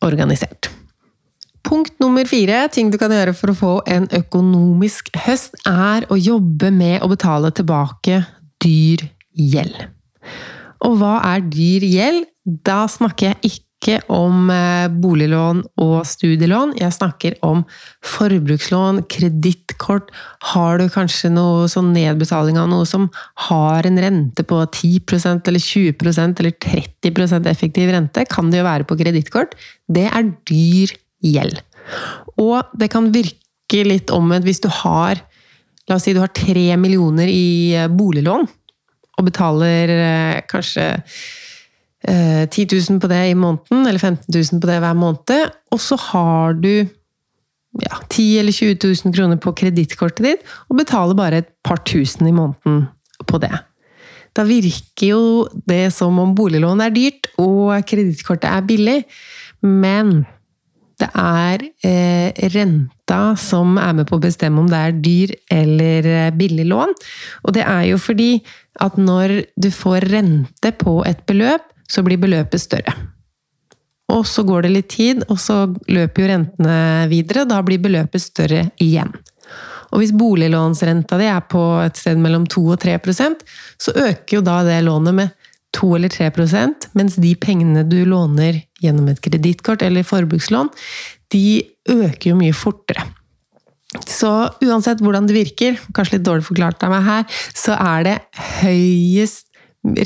organisert. 0.06 0.75
Punkt 1.66 1.96
nummer 2.02 2.28
fire, 2.30 2.68
ting 2.70 2.92
du 2.94 3.00
kan 3.02 3.14
gjøre 3.14 3.34
for 3.34 3.50
å 3.50 3.58
få 3.58 3.74
en 3.90 4.06
økonomisk 4.14 5.10
høst, 5.26 5.58
er 5.66 6.06
å 6.14 6.18
jobbe 6.20 6.70
med 6.74 7.02
å 7.02 7.10
betale 7.10 7.50
tilbake 7.58 8.22
dyr 8.62 9.08
gjeld. 9.34 9.78
Og 10.86 11.00
hva 11.00 11.18
er 11.34 11.46
dyr 11.50 11.86
gjeld? 11.90 12.28
Da 12.46 12.84
snakker 12.92 13.32
jeg 13.32 13.56
ikke 13.58 13.96
om 14.14 14.52
eh, 14.54 14.86
boliglån 14.94 15.64
og 15.82 15.96
studielån. 16.06 16.76
Jeg 16.78 16.94
snakker 16.94 17.38
om 17.46 17.64
forbrukslån, 18.06 19.02
kredittkort. 19.10 20.12
Har 20.52 20.78
du 20.78 20.86
kanskje 20.94 21.32
noe 21.34 21.66
sånn 21.72 21.90
nedbetaling 21.96 22.60
av 22.62 22.70
noe 22.70 22.86
som 22.90 23.08
har 23.48 23.90
en 23.90 23.98
rente 24.02 24.46
på 24.46 24.62
10% 24.62 25.50
eller 25.50 25.66
20% 25.66 26.44
eller 26.44 26.54
30% 26.68 27.50
effektiv 27.50 27.90
rente, 27.94 28.28
kan 28.30 28.54
det 28.54 28.62
jo 28.62 28.70
være 28.70 28.86
på 28.90 29.00
kredittkort. 29.02 29.58
Det 29.90 30.06
er 30.12 30.30
dyr 30.46 30.94
gjeld. 30.94 31.02
Og 32.42 32.76
det 32.78 32.90
kan 32.94 33.12
virke 33.14 33.86
litt 33.88 34.12
omvendt 34.14 34.46
hvis 34.48 34.64
du 34.64 34.70
har 34.84 35.24
La 35.86 36.00
oss 36.00 36.08
si 36.08 36.16
du 36.16 36.22
har 36.24 36.32
tre 36.34 36.66
millioner 36.82 37.30
i 37.30 37.76
eh, 37.78 37.90
boliglån, 37.94 38.48
og 39.16 39.28
betaler 39.28 39.92
eh, 39.94 40.40
kanskje 40.50 40.88
10 42.06 42.10
eh, 42.10 42.48
000 42.50 42.98
på 43.02 43.10
det 43.12 43.22
i 43.30 43.36
måneden, 43.38 43.86
eller 43.86 44.02
15 44.02 44.26
000 44.34 44.64
på 44.64 44.70
det 44.72 44.80
hver 44.82 44.98
måned, 44.98 45.54
og 45.70 45.82
så 45.82 45.98
har 46.08 46.58
du 46.58 46.72
ja, 47.84 48.02
10 48.10 48.26
eller 48.42 48.56
20 48.56 48.80
000 48.82 49.14
kroner 49.14 49.42
på 49.42 49.54
kredittkortet 49.62 50.26
ditt, 50.26 50.52
og 50.70 50.82
betaler 50.82 51.18
bare 51.18 51.44
et 51.44 51.54
par 51.66 51.84
tusen 51.86 52.26
i 52.32 52.34
måneden 52.34 52.88
på 53.30 53.38
det. 53.44 53.54
Da 54.36 54.44
virker 54.44 55.06
jo 55.06 55.24
det 55.70 55.94
som 55.96 56.18
om 56.20 56.34
boliglån 56.36 56.82
er 56.82 56.98
dyrt, 56.98 57.30
og 57.38 57.78
kredittkortet 57.86 58.50
er 58.50 58.66
billig, 58.66 59.04
men 59.62 60.24
det 61.06 61.12
er 61.22 61.64
eh, 61.86 62.50
renta 62.56 63.36
som 63.38 63.78
er 63.78 63.94
med 63.98 64.10
på 64.10 64.18
å 64.18 64.24
bestemme 64.24 64.62
om 64.62 64.70
det 64.72 64.80
er 64.80 65.02
dyr 65.06 65.34
eller 65.54 66.08
eh, 66.10 66.32
billig 66.36 66.66
lån. 66.72 66.94
Og 67.46 67.56
det 67.56 67.66
er 67.66 67.92
jo 67.92 68.00
fordi 68.02 68.40
at 68.82 68.98
når 68.98 69.38
du 69.56 69.70
får 69.72 70.10
rente 70.12 70.72
på 70.80 71.00
et 71.08 71.22
beløp, 71.30 71.68
så 71.88 72.02
blir 72.04 72.20
beløpet 72.22 72.64
større. 72.64 72.96
Og 74.14 74.26
så 74.30 74.44
går 74.46 74.66
det 74.66 74.74
litt 74.74 74.90
tid, 74.94 75.24
og 75.34 75.38
så 75.42 75.64
løper 75.90 76.24
jo 76.24 76.30
rentene 76.30 76.78
videre. 77.10 77.46
Da 77.50 77.62
blir 77.66 77.82
beløpet 77.82 78.22
større 78.22 78.68
igjen. 78.82 79.14
Og 79.94 80.02
hvis 80.02 80.14
boliglånsrenta 80.18 81.18
di 81.22 81.30
er 81.30 81.44
på 81.50 81.62
et 81.86 81.98
sted 82.00 82.20
mellom 82.20 82.46
2 82.52 82.64
og 82.74 82.82
3% 82.82 83.46
så 83.80 83.94
øker 83.96 84.40
jo 84.40 84.44
da 84.44 84.60
det 84.66 84.82
lånet 84.84 85.16
med 85.16 85.45
2 85.76 85.92
eller 85.98 86.14
3% 86.14 86.90
mens 86.98 87.18
de 87.22 87.34
pengene 87.40 87.84
du 87.88 88.00
låner 88.08 88.64
gjennom 88.84 89.10
et 89.12 89.22
kredittkort 89.24 89.84
eller 89.86 90.08
forbrukslån, 90.08 90.72
de 91.34 91.64
øker 91.92 92.32
jo 92.32 92.40
mye 92.40 92.56
fortere. 92.56 93.06
Så 94.04 94.30
uansett 94.64 95.02
hvordan 95.04 95.28
det 95.28 95.38
virker, 95.38 95.78
kanskje 95.96 96.18
litt 96.18 96.26
dårlig 96.28 96.48
forklart 96.48 96.84
av 96.84 96.92
meg 96.92 97.06
her, 97.06 97.38
så 97.56 97.78
er 97.80 98.08
det 98.08 98.18
høyest 98.62 99.48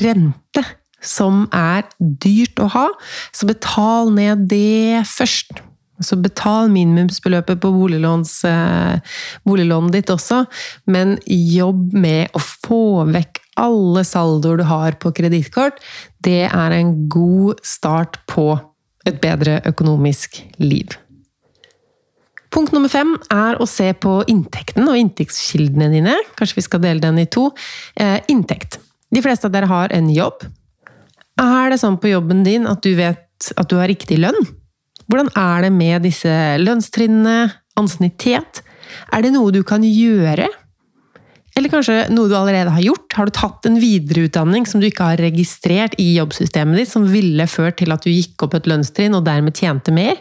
rente 0.02 0.64
som 1.00 1.46
er 1.56 1.86
dyrt 1.98 2.60
å 2.60 2.68
ha, 2.74 2.86
så 3.32 3.48
betal 3.48 4.12
ned 4.14 4.46
det 4.50 5.02
først. 5.08 5.62
Så 6.00 6.16
betal 6.16 6.70
minimumsbeløpet 6.72 7.60
på 7.60 7.70
eh, 8.48 9.16
boliglånet 9.44 9.96
ditt 9.96 10.12
også, 10.12 10.44
men 10.88 11.18
jobb 11.26 11.92
med 11.92 12.32
å 12.32 12.40
få 12.40 13.04
vekk 13.10 13.42
alle 13.60 14.04
saldoer 14.06 14.60
du 14.60 14.66
har 14.68 14.96
på 15.02 15.12
kredittkort. 15.16 15.78
Det 16.24 16.48
er 16.48 16.76
en 16.76 16.94
god 17.12 17.60
start 17.66 18.20
på 18.30 18.52
et 19.08 19.20
bedre 19.22 19.60
økonomisk 19.68 20.40
liv. 20.60 20.96
Punkt 22.50 22.74
nummer 22.74 22.90
fem 22.90 23.12
er 23.30 23.60
å 23.62 23.66
se 23.70 23.92
på 23.94 24.20
inntekten 24.30 24.88
og 24.90 24.98
inntektskildene 24.98 25.90
dine. 25.92 26.16
Kanskje 26.38 26.58
vi 26.58 26.66
skal 26.66 26.82
dele 26.82 27.02
den 27.02 27.20
i 27.22 27.28
to. 27.30 27.50
Eh, 27.94 28.18
inntekt. 28.32 28.80
De 29.10 29.22
fleste 29.22 29.46
av 29.46 29.54
dere 29.54 29.70
har 29.70 29.94
en 29.94 30.08
jobb. 30.10 30.42
Er 31.40 31.70
det 31.70 31.78
sånn 31.80 31.98
på 32.00 32.10
jobben 32.10 32.42
din 32.44 32.66
at 32.68 32.82
du 32.82 32.92
vet 32.98 33.52
at 33.56 33.70
du 33.70 33.78
har 33.78 33.88
riktig 33.90 34.18
lønn? 34.20 34.48
Hvordan 35.10 35.30
er 35.38 35.66
det 35.66 35.72
med 35.74 36.04
disse 36.06 36.34
lønnstrinnene? 36.60 37.52
Ansiennitet? 37.78 38.64
Er 39.14 39.22
det 39.22 39.30
noe 39.32 39.54
du 39.54 39.62
kan 39.66 39.84
gjøre 39.86 40.50
eller 41.60 41.72
kanskje 41.72 41.96
noe 42.14 42.30
du 42.30 42.36
allerede 42.38 42.72
har 42.72 42.84
gjort? 42.84 43.06
Har 43.18 43.28
du 43.28 43.34
tatt 43.36 43.66
en 43.68 43.76
videreutdanning 43.80 44.64
som 44.68 44.80
du 44.80 44.88
ikke 44.88 45.10
har 45.12 45.20
registrert 45.20 45.96
i 46.00 46.14
jobbsystemet 46.16 46.80
ditt, 46.80 46.90
som 46.92 47.04
ville 47.08 47.44
ført 47.50 47.76
til 47.82 47.92
at 47.92 48.06
du 48.06 48.08
gikk 48.12 48.46
opp 48.46 48.56
et 48.56 48.68
lønnstrinn 48.70 49.16
og 49.18 49.26
dermed 49.28 49.56
tjente 49.58 49.92
mer? 49.94 50.16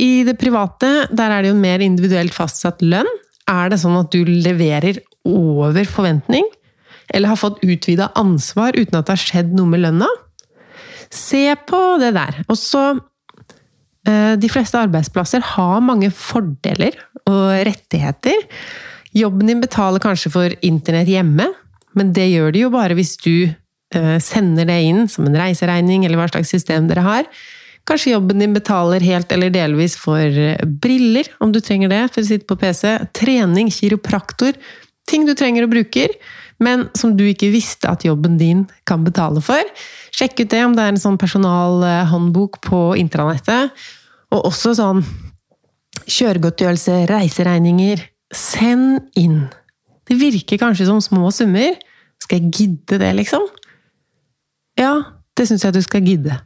I 0.00 0.26
det 0.26 0.36
private 0.40 1.06
der 1.14 1.32
er 1.32 1.44
det 1.44 1.52
jo 1.52 1.60
mer 1.60 1.84
individuelt 1.84 2.34
fastsatt 2.36 2.82
lønn. 2.84 3.08
Er 3.48 3.72
det 3.72 3.80
sånn 3.80 3.96
at 3.96 4.12
du 4.12 4.26
leverer 4.26 5.00
over 5.24 5.88
forventning? 5.88 6.44
Eller 7.14 7.32
har 7.32 7.40
fått 7.40 7.62
utvida 7.64 8.10
ansvar 8.18 8.76
uten 8.76 8.98
at 8.98 9.08
det 9.08 9.16
har 9.16 9.24
skjedd 9.24 9.52
noe 9.56 9.70
med 9.70 9.84
lønna? 9.84 10.08
Se 11.14 11.46
på 11.68 11.82
det 12.02 12.14
der. 12.16 12.42
Og 12.48 12.58
så 12.58 12.84
eh, 14.08 14.34
De 14.40 14.50
fleste 14.50 14.80
arbeidsplasser 14.80 15.44
har 15.54 15.84
mange 15.84 16.10
fordeler 16.10 16.98
og 17.24 17.44
rettigheter. 17.68 18.48
Jobben 19.14 19.46
din 19.46 19.60
betaler 19.62 20.02
kanskje 20.02 20.32
for 20.34 20.54
internett 20.66 21.10
hjemme, 21.10 21.50
men 21.94 22.14
det 22.14 22.26
gjør 22.32 22.54
de 22.54 22.64
jo 22.64 22.70
bare 22.74 22.96
hvis 22.98 23.14
du 23.22 23.46
eh, 23.46 24.16
sender 24.22 24.66
det 24.66 24.80
inn 24.88 25.04
som 25.10 25.28
en 25.28 25.38
reiseregning, 25.38 26.04
eller 26.04 26.18
hva 26.18 26.26
slags 26.32 26.50
system 26.50 26.88
dere 26.90 27.04
har. 27.06 27.28
Kanskje 27.86 28.14
jobben 28.14 28.40
din 28.40 28.54
betaler 28.56 29.04
helt 29.04 29.30
eller 29.32 29.52
delvis 29.54 29.94
for 30.00 30.18
eh, 30.18 30.62
briller, 30.64 31.28
om 31.38 31.52
du 31.54 31.60
trenger 31.62 31.92
det 31.92 32.02
for 32.10 32.24
å 32.24 32.28
sitte 32.30 32.48
på 32.50 32.58
PC. 32.58 32.96
Trening, 33.14 33.70
kiropraktor. 33.70 34.58
Ting 35.06 35.28
du 35.28 35.34
trenger 35.36 35.66
og 35.66 35.74
bruker, 35.74 36.14
men 36.64 36.88
som 36.96 37.12
du 37.14 37.26
ikke 37.28 37.52
visste 37.52 37.90
at 37.90 38.06
jobben 38.06 38.38
din 38.40 38.64
kan 38.88 39.04
betale 39.06 39.42
for. 39.44 39.62
Sjekk 40.14 40.42
ut 40.42 40.50
det 40.54 40.62
om 40.64 40.74
det 40.74 40.86
er 40.86 40.94
en 40.94 41.02
sånn 41.02 41.20
personalhåndbok 41.20 42.62
på 42.64 42.80
intranettet. 42.98 43.74
Og 44.34 44.48
også 44.48 44.74
sånn 44.78 45.04
kjøregodtgjørelse, 46.10 47.04
reiseregninger, 47.10 48.02
Send 48.34 49.10
inn. 49.18 49.46
Det 50.04 50.16
virker 50.20 50.60
kanskje 50.60 50.88
som 50.88 51.00
små 51.02 51.30
summer. 51.32 51.76
Skal 52.22 52.40
jeg 52.40 52.52
gidde 52.56 52.98
det, 53.00 53.12
liksom? 53.20 53.44
Ja, 54.80 54.96
det 55.38 55.46
syns 55.48 55.64
jeg 55.64 55.76
du 55.76 55.82
skal 55.84 56.04
gidde. 56.06 56.38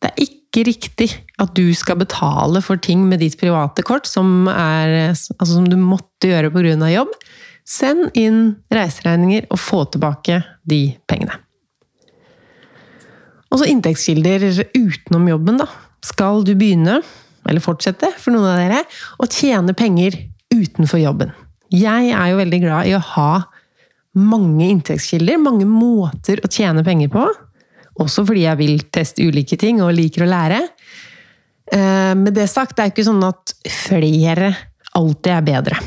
Det 0.00 0.10
er 0.10 0.24
ikke 0.24 0.64
riktig 0.66 1.08
at 1.40 1.52
du 1.54 1.68
skal 1.76 2.00
betale 2.00 2.62
for 2.64 2.80
ting 2.80 3.04
med 3.08 3.20
ditt 3.22 3.36
private 3.40 3.84
kort 3.86 4.08
som, 4.08 4.48
er, 4.50 5.12
altså 5.12 5.52
som 5.52 5.68
du 5.68 5.76
måtte 5.78 6.30
gjøre 6.30 6.50
pga. 6.54 6.90
jobb. 6.90 7.12
Send 7.68 8.16
inn 8.18 8.56
reiseregninger 8.72 9.46
og 9.52 9.60
få 9.60 9.84
tilbake 9.92 10.40
de 10.66 10.96
pengene. 11.06 11.36
Og 13.50 13.60
så 13.60 13.68
inntektskilder 13.70 14.46
utenom 14.74 15.28
jobben, 15.28 15.58
da. 15.60 15.66
Skal 16.06 16.44
du 16.46 16.54
begynne, 16.54 17.00
eller 17.46 17.62
fortsette 17.62 18.12
for 18.18 18.32
noen 18.34 18.48
av 18.48 18.60
dere, 18.60 18.82
å 19.20 19.28
tjene 19.30 19.74
penger 19.76 20.16
utenfor 20.60 21.02
jobben. 21.02 21.32
Jeg 21.70 22.10
er 22.10 22.32
jo 22.32 22.40
veldig 22.40 22.60
glad 22.64 22.88
i 22.90 22.96
å 22.96 23.04
ha 23.14 23.32
mange 24.18 24.66
inntektskilder, 24.72 25.38
mange 25.38 25.68
måter 25.68 26.42
å 26.42 26.50
tjene 26.50 26.82
penger 26.86 27.12
på. 27.12 27.28
Også 28.00 28.24
fordi 28.26 28.46
jeg 28.46 28.58
vil 28.60 28.82
teste 28.92 29.26
ulike 29.26 29.58
ting 29.60 29.80
og 29.84 29.94
liker 29.94 30.24
å 30.24 30.30
lære. 30.30 30.64
Eh, 31.70 32.12
med 32.18 32.34
det 32.34 32.48
sagt, 32.50 32.76
det 32.76 32.84
er 32.84 32.92
ikke 32.94 33.06
sånn 33.06 33.22
at 33.26 33.54
flere 33.70 34.54
alltid 34.98 35.32
er 35.36 35.46
bedre. 35.46 35.80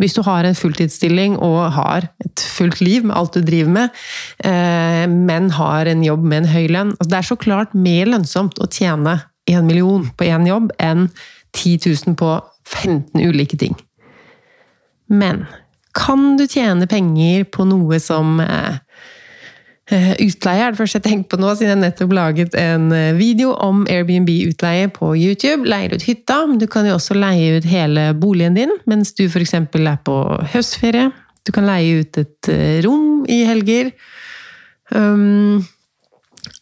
Hvis 0.00 0.16
du 0.16 0.22
har 0.24 0.46
en 0.48 0.56
fulltidsstilling 0.56 1.36
og 1.44 1.74
har 1.76 2.08
et 2.24 2.44
fullt 2.56 2.80
liv 2.80 3.04
med 3.04 3.14
alt 3.18 3.36
du 3.36 3.44
driver 3.44 3.74
med, 3.74 3.98
eh, 4.44 5.04
men 5.06 5.50
har 5.58 5.86
en 5.86 6.02
jobb 6.02 6.24
med 6.24 6.42
en 6.42 6.52
høy 6.54 6.66
lønn 6.72 6.94
altså 6.96 7.10
Det 7.10 7.18
er 7.18 7.28
så 7.28 7.36
klart 7.36 7.74
mer 7.74 8.08
lønnsomt 8.08 8.58
å 8.58 8.70
tjene 8.72 9.20
én 9.50 9.66
million 9.68 10.08
på 10.16 10.24
én 10.24 10.48
jobb 10.48 10.72
enn 10.80 11.10
10 11.52 11.84
000 12.06 12.16
på 12.16 12.40
15 12.64 13.20
ulike 13.20 13.58
ting. 13.60 13.76
Men 15.12 15.44
kan 15.96 16.36
du 16.38 16.46
tjene 16.48 16.88
penger 16.88 17.44
på 17.52 17.66
noe 17.68 17.98
som 18.00 18.38
eh, 18.40 18.78
eh, 19.92 20.12
Utleie 20.24 20.64
er 20.64 20.72
det 20.72 20.80
første 20.80 21.00
jeg 21.00 21.06
tenker 21.06 21.34
på 21.34 21.40
nå, 21.42 21.52
siden 21.58 21.74
jeg 21.74 21.82
nettopp 21.82 22.14
laget 22.16 22.56
en 22.58 22.88
eh, 22.96 23.12
video 23.18 23.52
om 23.52 23.84
Airbnb-utleie 23.84 24.88
på 24.94 25.12
YouTube. 25.18 25.68
Leier 25.68 25.92
ut 25.92 26.06
hytta. 26.08 26.42
Du 26.56 26.66
kan 26.70 26.88
jo 26.88 26.96
også 26.96 27.18
leie 27.18 27.58
ut 27.58 27.68
hele 27.68 28.10
boligen 28.16 28.56
din 28.56 28.72
mens 28.88 29.12
du 29.18 29.26
f.eks. 29.28 29.54
er 29.60 30.00
på 30.06 30.18
høstferie. 30.54 31.10
Du 31.44 31.52
kan 31.52 31.66
leie 31.66 32.02
ut 32.02 32.18
et 32.22 32.52
rom 32.86 33.24
i 33.26 33.42
helger. 33.48 33.90
Um, 34.94 35.64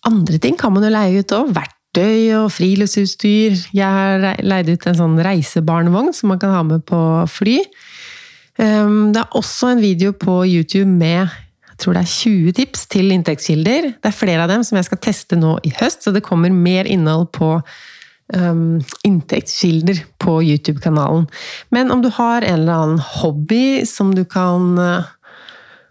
andre 0.08 0.38
ting 0.40 0.56
kan 0.58 0.72
man 0.72 0.86
jo 0.86 0.92
leie 0.92 1.20
ut 1.20 1.34
òg. 1.36 1.52
Verktøy 1.56 2.32
og 2.38 2.48
friluftsutstyr. 2.54 3.58
Jeg 3.76 3.84
har 3.84 4.40
leid 4.40 4.70
ut 4.72 4.86
en 4.88 4.96
sånn 4.96 5.18
reisebarnevogn 5.20 6.14
som 6.16 6.32
man 6.32 6.40
kan 6.40 6.54
ha 6.54 6.62
med 6.66 6.86
på 6.88 7.00
fly. 7.28 7.58
Ehm, 8.60 9.12
det 9.14 9.22
er 9.22 9.38
også 9.38 9.74
en 9.74 9.84
video 9.84 10.12
på 10.12 10.42
YouTube 10.44 10.90
med 10.90 11.28
jeg 11.70 11.86
tror 11.86 11.96
det 11.96 12.00
er 12.02 12.12
20 12.12 12.52
tips 12.58 12.82
til 12.92 13.06
inntektskilder. 13.14 13.86
Det 13.96 14.08
er 14.10 14.12
flere 14.12 14.42
av 14.44 14.50
dem 14.52 14.60
som 14.68 14.76
jeg 14.76 14.84
skal 14.84 14.98
teste 15.00 15.36
nå 15.40 15.54
i 15.64 15.70
høst, 15.78 16.02
så 16.04 16.12
det 16.12 16.20
kommer 16.26 16.52
mer 16.52 16.84
innhold 16.84 17.30
på 17.32 17.54
um, 18.36 18.82
inntektskilder 19.08 20.02
på 20.20 20.34
YouTube-kanalen. 20.44 21.24
Men 21.72 21.88
om 21.88 22.02
du 22.04 22.10
har 22.12 22.44
en 22.44 22.58
eller 22.58 22.82
annen 22.82 23.00
hobby 23.00 23.86
som 23.88 24.12
du 24.12 24.26
kan 24.28 24.76
uh, 24.76 25.08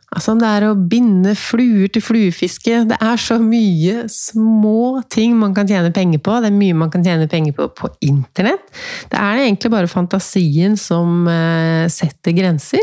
Altså 0.10 0.34
om 0.34 0.39
det 0.42 0.50
er 0.50 0.66
å 0.66 0.78
binde 0.89 1.36
fluer 1.38 1.89
til 1.94 2.01
fluefiske. 2.01 2.82
Det 2.89 2.98
er 2.98 3.22
så 3.22 3.38
mye 3.42 4.08
små 4.10 5.04
ting 5.13 5.36
man 5.38 5.54
kan 5.58 5.70
tjene 5.70 5.92
penger 5.94 6.22
på. 6.25 6.39
Det 6.42 6.50
er 6.50 6.58
mye 6.58 6.78
man 6.82 6.89
kan 6.94 7.06
tjene 7.06 7.30
penger 7.30 7.54
på 7.58 7.70
på 7.78 7.92
internett. 8.08 8.66
Det 9.12 9.20
er 9.22 9.44
egentlig 9.44 9.72
bare 9.74 9.92
fantasien 9.92 10.78
som 10.82 11.28
eh, 11.30 11.86
setter 11.94 12.34
grenser. 12.38 12.82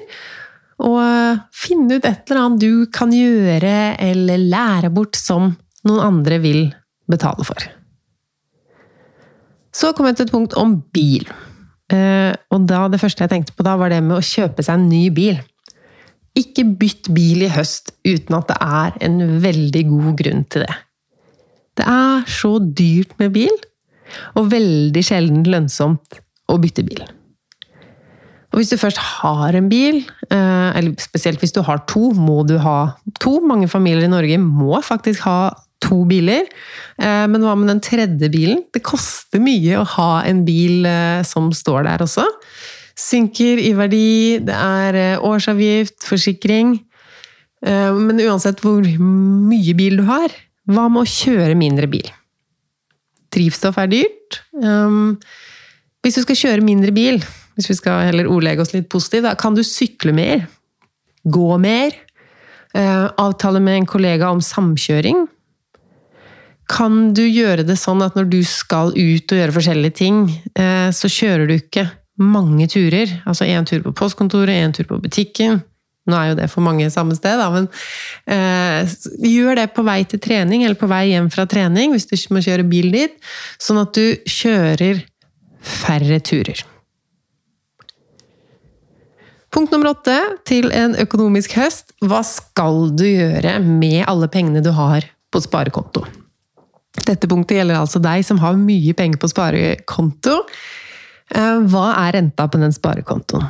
Og 0.86 1.00
eh, 1.02 1.42
finne 1.56 1.98
ut 1.98 2.06
et 2.06 2.30
eller 2.30 2.42
annet 2.44 2.62
du 2.62 2.86
kan 2.94 3.10
gjøre 3.14 3.96
eller 4.06 4.46
lære 4.46 4.92
bort 4.94 5.18
som 5.18 5.50
noen 5.86 6.04
andre 6.04 6.38
vil 6.42 6.62
betale 7.10 7.46
for. 7.46 7.66
Så 9.76 9.90
kom 9.96 10.06
jeg 10.08 10.20
til 10.20 10.28
et 10.28 10.34
punkt 10.34 10.54
om 10.56 10.78
bil. 10.94 11.26
Eh, 11.92 12.32
og 12.54 12.70
da, 12.70 12.86
det 12.90 13.02
første 13.02 13.26
jeg 13.26 13.34
tenkte 13.34 13.54
på 13.56 13.66
da, 13.66 13.74
var 13.78 13.90
det 13.92 14.00
med 14.04 14.18
å 14.18 14.24
kjøpe 14.24 14.64
seg 14.64 14.78
en 14.78 14.88
ny 14.90 15.04
bil. 15.14 15.42
Ikke 16.36 16.66
bytt 16.78 17.10
bil 17.16 17.46
i 17.46 17.52
høst 17.52 17.94
uten 18.06 18.36
at 18.36 18.50
det 18.50 18.58
er 18.60 18.98
en 19.08 19.20
veldig 19.42 19.84
god 19.88 20.10
grunn 20.20 20.44
til 20.52 20.66
det. 20.66 20.74
Det 21.76 21.84
er 21.92 22.24
så 22.30 22.56
dyrt 22.60 23.12
med 23.20 23.34
bil, 23.34 23.52
og 24.38 24.50
veldig 24.52 25.02
sjelden 25.04 25.44
lønnsomt 25.48 26.20
å 26.52 26.58
bytte 26.62 26.84
bil. 26.86 27.02
Og 28.52 28.62
hvis 28.62 28.72
du 28.72 28.78
først 28.80 29.00
har 29.02 29.56
en 29.58 29.68
bil, 29.68 29.98
eh, 30.30 30.70
eller 30.78 30.94
spesielt 31.02 31.42
hvis 31.42 31.52
du 31.52 31.60
har 31.66 31.82
to, 31.90 32.08
må 32.16 32.40
du 32.48 32.56
ha 32.62 32.96
to. 33.20 33.40
Mange 33.44 33.68
familier 33.68 34.06
i 34.06 34.12
Norge 34.12 34.38
må 34.40 34.80
faktisk 34.80 35.26
ha 35.26 35.50
to 35.84 36.04
biler. 36.08 36.48
Eh, 36.96 37.26
men 37.28 37.44
hva 37.44 37.52
med 37.58 37.68
den 37.68 37.82
tredje 37.84 38.30
bilen? 38.32 38.62
Det 38.72 38.84
koster 38.86 39.42
mye 39.44 39.76
å 39.76 39.84
ha 39.98 40.22
en 40.24 40.44
bil 40.46 40.88
eh, 40.88 41.20
som 41.26 41.50
står 41.52 41.84
der 41.84 42.06
også 42.06 42.24
synker 42.96 43.60
i 43.60 43.72
verdi, 43.76 44.40
det 44.44 44.56
er 44.56 44.98
eh, 44.98 45.24
årsavgift, 45.24 46.00
forsikring. 46.08 46.78
Eh, 47.66 47.92
men 47.92 48.22
uansett 48.24 48.62
hvor 48.64 48.84
mye 49.00 49.76
bil 49.76 50.00
du 50.00 50.06
har, 50.08 50.32
hva 50.66 50.88
med 50.90 51.04
å 51.04 51.10
kjøre 51.10 51.56
mindre 51.58 51.88
bil? 51.90 52.08
Drivstoff 53.36 53.76
er 53.82 53.90
dyrt. 53.92 54.40
Um, 54.62 55.18
hvis 56.02 56.16
du 56.16 56.22
skal 56.24 56.38
kjøre 56.40 56.64
mindre 56.64 56.94
bil, 56.94 57.20
hvis 57.56 57.68
vi 57.70 57.76
skal 57.78 58.06
heller 58.08 58.30
ordlegge 58.30 58.64
oss 58.64 58.72
litt 58.72 58.88
positivt, 58.92 59.26
da 59.26 59.36
kan 59.38 59.56
du 59.56 59.62
sykle 59.66 60.14
mer. 60.16 60.46
Gå 61.26 61.48
mer. 61.60 61.94
Eh, 62.76 63.06
avtale 63.20 63.60
med 63.60 63.82
en 63.82 63.88
kollega 63.90 64.30
om 64.32 64.40
samkjøring. 64.44 65.26
Kan 66.72 67.12
du 67.14 67.22
gjøre 67.26 67.66
det 67.66 67.76
sånn 67.78 68.02
at 68.02 68.16
når 68.18 68.30
du 68.32 68.40
skal 68.46 68.90
ut 68.96 68.96
og 69.32 69.38
gjøre 69.38 69.54
forskjellige 69.54 69.94
ting, 70.00 70.24
så 70.90 71.06
kjører 71.06 71.46
du 71.46 71.52
ikke 71.60 71.84
mange 72.20 72.68
turer. 72.72 73.10
Altså 73.28 73.48
én 73.48 73.66
tur 73.68 73.82
på 73.84 73.94
postkontoret, 73.96 74.54
én 74.56 74.74
tur 74.76 74.88
på 74.88 75.00
butikken. 75.02 75.62
Nå 76.06 76.14
er 76.14 76.30
jo 76.30 76.36
det 76.38 76.46
for 76.52 76.62
mange 76.62 76.86
samme 76.94 77.16
sted, 77.18 77.34
da, 77.40 77.48
men 77.50 77.66
eh, 78.30 78.92
gjør 79.26 79.58
det 79.58 79.72
på 79.74 79.82
vei 79.86 80.04
til 80.06 80.22
trening 80.22 80.62
eller 80.62 80.78
på 80.78 80.86
vei 80.90 81.08
hjem 81.10 81.26
fra 81.34 81.48
trening, 81.50 81.90
hvis 81.90 82.06
du 82.06 82.14
ikke 82.14 82.36
må 82.36 82.42
kjøre 82.46 82.66
bil 82.70 82.92
dit, 82.94 83.16
sånn 83.58 83.82
at 83.82 83.98
du 83.98 84.14
kjører 84.30 85.02
færre 85.66 86.20
turer. 86.22 86.62
Punkt 89.50 89.72
nummer 89.72 89.94
åtte 89.96 90.14
til 90.46 90.70
en 90.74 90.94
økonomisk 91.00 91.56
høst. 91.58 91.94
Hva 92.04 92.20
skal 92.26 92.92
du 92.94 93.06
gjøre 93.06 93.56
med 93.64 94.04
alle 94.06 94.28
pengene 94.30 94.62
du 94.62 94.70
har 94.76 95.06
på 95.32 95.42
sparekonto? 95.42 96.04
Dette 97.06 97.28
punktet 97.28 97.58
gjelder 97.58 97.80
altså 97.80 98.00
deg 98.02 98.22
som 98.26 98.38
har 98.42 98.56
mye 98.60 98.94
penger 98.96 99.20
på 99.20 99.30
sparekonto 99.32 100.38
hva 101.34 101.86
er 102.06 102.16
renta 102.18 102.46
på 102.46 102.60
den 102.60 102.74
sparekontoen? 102.74 103.48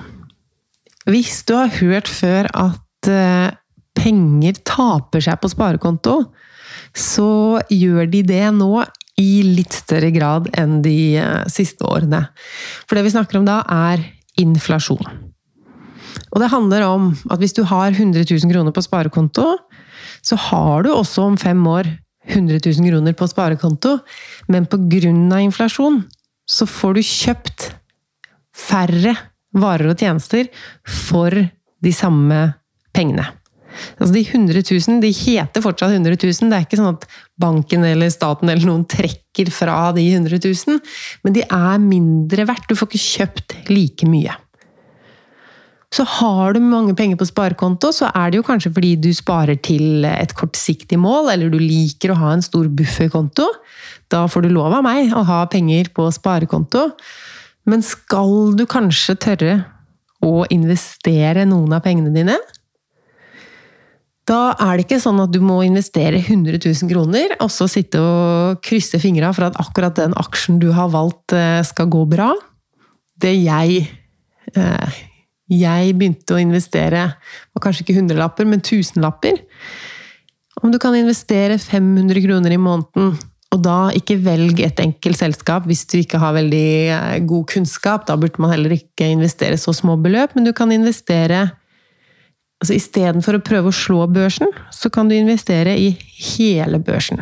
Hvis 1.07 1.45
du 1.47 1.55
har 1.55 1.71
hørt 1.79 2.09
før 2.11 2.49
at 2.51 3.11
eh, 3.11 3.55
penger 3.95 4.59
taper 4.67 5.23
seg 5.23 5.39
på 5.39 5.51
sparekonto, 5.53 6.17
så 6.97 7.61
gjør 7.71 8.09
de 8.11 8.23
det 8.27 8.47
nå 8.57 8.81
i 9.21 9.31
litt 9.47 9.77
større 9.77 10.11
grad 10.13 10.49
enn 10.59 10.81
de 10.85 11.17
eh, 11.21 11.45
siste 11.53 11.87
årene. 11.87 12.25
For 12.89 12.99
det 12.99 13.07
vi 13.07 13.15
snakker 13.15 13.39
om 13.39 13.47
da, 13.47 13.61
er 13.71 14.03
inflasjon. 14.41 15.07
Og 16.35 16.43
det 16.43 16.51
handler 16.53 16.85
om 16.89 17.13
at 17.31 17.41
hvis 17.41 17.55
du 17.57 17.63
har 17.69 17.93
100 17.95 18.27
000 18.27 18.53
kroner 18.53 18.75
på 18.75 18.85
sparekonto, 18.85 19.55
så 20.27 20.37
har 20.49 20.85
du 20.85 20.91
også 20.93 21.31
om 21.31 21.39
fem 21.41 21.63
år 21.71 21.89
100 22.27 22.59
000 22.67 22.91
kroner 22.91 23.15
på 23.15 23.29
sparekonto, 23.31 24.01
men 24.51 24.67
pga. 24.67 25.39
inflasjon 25.39 26.03
så 26.47 26.67
får 26.69 26.97
du 26.97 27.03
kjøpt 27.05 27.71
færre 28.57 29.15
varer 29.57 29.91
og 29.93 29.99
tjenester 30.01 30.49
for 30.87 31.35
de 31.35 31.93
samme 31.95 32.39
pengene. 32.97 33.27
Altså 34.01 34.13
De 34.15 34.23
100 34.25 34.63
000 34.65 35.01
de 35.03 35.11
heter 35.13 35.65
fortsatt 35.65 35.93
100 35.93 36.17
000. 36.17 36.51
Det 36.51 36.57
er 36.57 36.65
ikke 36.65 36.79
sånn 36.81 36.95
at 36.95 37.07
banken 37.41 37.85
eller 37.85 38.13
staten 38.13 38.49
eller 38.49 38.69
noen 38.69 38.87
trekker 38.89 39.51
fra 39.53 39.91
de 39.97 40.07
100 40.09 40.41
000, 40.41 40.81
men 41.25 41.37
de 41.37 41.45
er 41.45 41.83
mindre 41.83 42.47
verdt. 42.49 42.71
Du 42.71 42.79
får 42.79 42.89
ikke 42.89 43.05
kjøpt 43.05 43.57
like 43.69 44.09
mye. 44.09 44.33
Så 45.95 46.03
har 46.17 46.57
du 46.57 46.61
mange 46.61 46.97
penger 46.99 47.19
på 47.21 47.29
sparekonto, 47.29 47.93
så 47.95 48.11
er 48.11 48.33
det 48.33 48.41
jo 48.41 48.47
kanskje 48.47 48.73
fordi 48.75 48.97
du 49.01 49.13
sparer 49.15 49.59
til 49.63 50.05
et 50.09 50.35
kortsiktig 50.37 50.99
mål, 50.99 51.31
eller 51.33 51.53
du 51.53 51.61
liker 51.63 52.13
å 52.13 52.19
ha 52.21 52.33
en 52.35 52.45
stor 52.45 52.67
bufferkonto. 52.69 53.47
Da 54.13 54.25
får 54.31 54.47
du 54.47 54.51
lov 54.55 54.75
av 54.77 54.85
meg 54.87 55.15
å 55.15 55.23
ha 55.27 55.45
penger 55.51 55.93
på 55.95 56.09
sparekonto. 56.15 56.91
Men 57.71 57.83
skal 57.87 58.55
du 58.59 58.67
kanskje 58.71 59.17
tørre 59.23 59.57
å 60.27 60.45
investere 60.53 61.47
noen 61.49 61.75
av 61.77 61.85
pengene 61.87 62.13
dine? 62.15 62.37
Da 64.27 64.57
er 64.59 64.75
det 64.75 64.87
ikke 64.89 65.03
sånn 65.03 65.23
at 65.23 65.31
du 65.31 65.39
må 65.45 65.61
investere 65.63 66.19
100 66.19 66.59
000 66.59 66.91
kroner 66.91 67.37
og 67.39 67.51
så 67.55 67.69
sitte 67.71 68.01
og 68.03 68.63
krysse 68.67 68.99
fingra 68.99 69.31
for 69.35 69.47
at 69.47 69.59
akkurat 69.63 69.95
den 69.99 70.17
aksjen 70.19 70.59
du 70.63 70.73
har 70.75 70.91
valgt, 70.91 71.35
eh, 71.37 71.63
skal 71.67 71.87
gå 71.93 72.03
bra. 72.11 72.33
Det 73.23 73.37
jeg 73.39 73.85
eh, 74.57 74.97
Jeg 75.53 75.95
begynte 75.95 76.35
å 76.35 76.43
investere, 76.43 77.07
var 77.55 77.63
kanskje 77.63 77.85
ikke 77.85 78.01
hundrelapper, 78.01 78.49
men 78.49 78.65
tusenlapper. 78.65 79.39
Om 80.63 80.73
du 80.73 80.81
kan 80.83 80.97
investere 80.99 81.59
500 81.61 82.25
kroner 82.25 82.55
i 82.55 82.61
måneden 82.61 83.15
og 83.55 83.63
da 83.63 83.77
ikke 83.95 84.19
velg 84.25 84.59
et 84.65 84.81
enkelt 84.83 85.21
selskap 85.21 85.69
hvis 85.69 85.85
du 85.89 86.01
ikke 86.01 86.19
har 86.21 86.35
veldig 86.37 86.67
eh, 86.91 87.21
god 87.29 87.47
kunnskap. 87.53 88.07
Da 88.09 88.17
burde 88.19 88.43
man 88.43 88.53
heller 88.53 88.75
ikke 88.75 89.09
investere 89.13 89.59
så 89.61 89.75
små 89.77 89.97
beløp, 90.03 90.35
men 90.35 90.49
du 90.49 90.53
kan 90.57 90.75
investere 90.75 91.47
altså 92.57 92.73
Istedenfor 92.73 93.37
å 93.37 93.45
prøve 93.45 93.69
å 93.69 93.77
slå 93.77 94.07
børsen, 94.09 94.49
så 94.73 94.89
kan 94.89 95.11
du 95.11 95.13
investere 95.13 95.75
i 95.77 95.91
hele 96.33 96.79
børsen. 96.81 97.21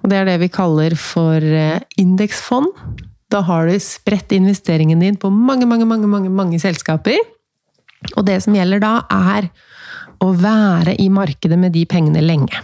Og 0.00 0.08
det 0.08 0.16
er 0.16 0.28
det 0.30 0.38
vi 0.40 0.48
kaller 0.48 0.96
for 0.96 1.44
eh, 1.44 1.82
indeksfond. 2.00 2.72
Da 3.32 3.42
har 3.44 3.68
du 3.68 3.76
spredt 3.82 4.32
investeringen 4.32 5.02
din 5.04 5.18
på 5.20 5.28
mange, 5.28 5.68
mange, 5.68 5.84
mange, 5.88 6.08
mange, 6.08 6.32
mange 6.32 6.60
selskaper. 6.62 7.20
Og 8.16 8.24
det 8.28 8.40
som 8.44 8.56
gjelder 8.56 8.82
da, 8.82 8.94
er 9.10 9.50
å 10.22 10.32
være 10.36 10.96
i 11.02 11.08
markedet 11.12 11.58
med 11.60 11.74
de 11.76 11.84
pengene 11.88 12.22
lenge. 12.24 12.62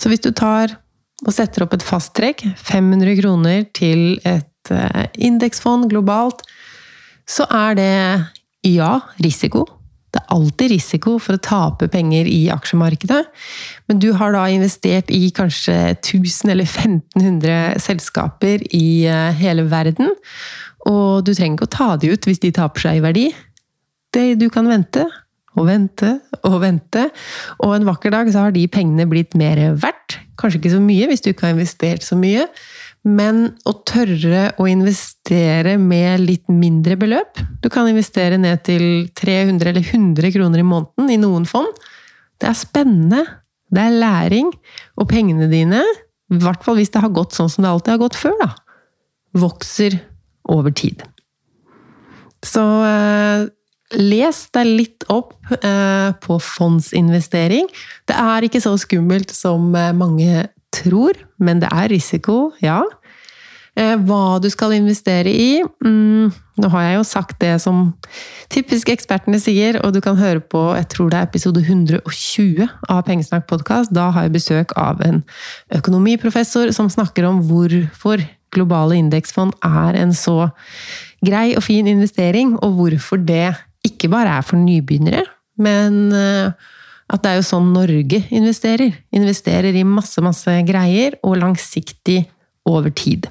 Så 0.00 0.10
hvis 0.10 0.22
du 0.22 0.32
tar 0.34 0.76
og 1.22 1.34
setter 1.34 1.64
opp 1.64 1.76
et 1.76 1.84
fasttrekk, 1.86 2.42
500 2.58 3.18
kroner 3.20 3.66
til 3.76 4.16
et 4.26 4.72
eh, 4.74 5.04
indeksfond 5.22 5.86
globalt, 5.92 6.42
så 7.28 7.46
er 7.46 7.78
det 7.78 7.92
ja, 8.66 8.96
risiko. 9.22 9.64
Det 10.12 10.20
er 10.20 10.34
alltid 10.34 10.74
risiko 10.74 11.14
for 11.22 11.38
å 11.38 11.42
tape 11.42 11.86
penger 11.92 12.26
i 12.28 12.40
aksjemarkedet, 12.52 13.22
men 13.88 14.02
du 14.02 14.10
har 14.18 14.34
da 14.34 14.42
investert 14.52 15.08
i 15.14 15.30
kanskje 15.34 15.76
1000 15.94 16.52
eller 16.52 16.68
1500 16.68 17.80
selskaper 17.80 18.66
i 18.74 19.06
eh, 19.08 19.30
hele 19.38 19.64
verden, 19.70 20.10
og 20.90 21.22
du 21.24 21.32
trenger 21.32 21.56
ikke 21.56 21.70
å 21.70 21.76
ta 21.78 21.88
de 22.02 22.10
ut 22.12 22.26
hvis 22.26 22.42
de 22.42 22.50
taper 22.54 22.88
seg 22.88 22.98
i 22.98 23.06
verdi. 23.06 23.26
Det 24.12 24.26
du 24.40 24.48
kan 24.52 24.68
vente, 24.68 25.06
og 25.52 25.66
vente 25.68 26.14
og 26.48 26.60
vente, 26.62 27.08
og 27.60 27.74
en 27.76 27.88
vakker 27.88 28.12
dag 28.14 28.30
så 28.32 28.46
har 28.46 28.54
de 28.54 28.64
pengene 28.72 29.06
blitt 29.08 29.36
mer 29.38 29.60
verdt. 29.80 30.18
Kanskje 30.40 30.60
ikke 30.60 30.72
så 30.74 30.80
mye 30.82 31.08
hvis 31.10 31.24
du 31.24 31.30
ikke 31.32 31.48
har 31.48 31.56
investert 31.56 32.06
så 32.06 32.16
mye, 32.18 32.46
men 33.02 33.44
å 33.66 33.74
tørre 33.88 34.52
å 34.62 34.68
investere 34.70 35.74
med 35.80 36.22
litt 36.22 36.46
mindre 36.46 36.94
beløp 36.94 37.40
Du 37.58 37.66
kan 37.72 37.88
investere 37.90 38.38
ned 38.38 38.62
til 38.68 39.08
300 39.18 39.72
eller 39.72 39.82
100 39.82 40.30
kroner 40.36 40.62
i 40.62 40.66
måneden 40.66 41.10
i 41.10 41.18
noen 41.18 41.46
fond. 41.48 41.72
Det 42.38 42.46
er 42.50 42.58
spennende. 42.58 43.24
Det 43.72 43.82
er 43.82 43.98
læring. 43.98 44.52
Og 44.98 45.08
pengene 45.10 45.48
dine, 45.50 45.82
i 45.82 46.38
hvert 46.42 46.62
fall 46.62 46.78
hvis 46.78 46.92
det 46.94 47.02
har 47.02 47.14
gått 47.14 47.34
sånn 47.34 47.50
som 47.50 47.66
det 47.66 47.72
alltid 47.72 47.96
har 47.96 48.02
gått 48.04 48.20
før, 48.20 48.38
da, 48.38 48.52
vokser 49.42 49.98
over 50.50 50.74
tid. 50.74 51.02
Så 52.42 52.62
eh, 52.86 53.50
les 53.98 54.38
deg 54.54 54.68
litt 54.68 55.06
opp 55.12 55.34
eh, 55.58 56.10
på 56.22 56.38
fondsinvestering. 56.42 57.68
Det 58.08 58.16
er 58.16 58.46
ikke 58.46 58.62
så 58.62 58.74
skummelt 58.80 59.32
som 59.34 59.72
eh, 59.76 59.92
mange 59.96 60.48
tror, 60.72 61.18
men 61.42 61.60
det 61.62 61.70
er 61.72 61.90
risiko, 61.92 62.52
ja. 62.64 62.80
Eh, 63.72 63.96
hva 64.04 64.36
du 64.42 64.50
skal 64.52 64.74
investere 64.76 65.30
i 65.32 65.62
mm, 65.64 66.32
Nå 66.60 66.68
har 66.74 66.82
jeg 66.84 66.96
jo 66.98 67.04
sagt 67.08 67.38
det 67.40 67.54
som 67.62 67.78
typisk 68.52 68.90
ekspertene 68.92 69.38
sier, 69.40 69.78
og 69.80 69.94
du 69.94 70.02
kan 70.04 70.18
høre 70.20 70.42
på 70.44 70.60
jeg 70.76 70.90
tror 70.92 71.08
det 71.08 71.16
er 71.16 71.30
episode 71.30 71.62
120 71.64 72.66
av 72.92 73.00
Pengesnakk 73.06 73.46
podkast. 73.48 73.94
Da 73.96 74.10
har 74.12 74.26
jeg 74.26 74.34
besøk 74.34 74.74
av 74.76 75.00
en 75.06 75.22
økonomiprofessor 75.72 76.74
som 76.76 76.92
snakker 76.92 77.24
om 77.24 77.40
hvorfor 77.48 78.20
globale 78.52 79.00
indeksfond 79.00 79.56
er 79.64 79.96
en 80.02 80.12
så 80.12 80.50
grei 81.24 81.54
og 81.56 81.64
fin 81.64 81.88
investering, 81.88 82.58
og 82.60 82.76
hvorfor 82.76 83.24
det 83.24 83.54
ikke 83.86 84.10
bare 84.12 84.38
er 84.38 84.46
for 84.46 84.60
nybegynnere, 84.60 85.24
men 85.62 86.12
eh, 86.16 86.70
at 87.12 87.24
det 87.24 87.32
er 87.32 87.40
jo 87.40 87.48
sånn 87.48 87.72
Norge 87.74 88.22
investerer. 88.32 88.94
Investerer 89.14 89.76
i 89.76 89.84
masse, 89.84 90.22
masse 90.24 90.54
greier, 90.68 91.18
og 91.26 91.40
langsiktig 91.42 92.22
over 92.68 92.94
tid. 92.94 93.28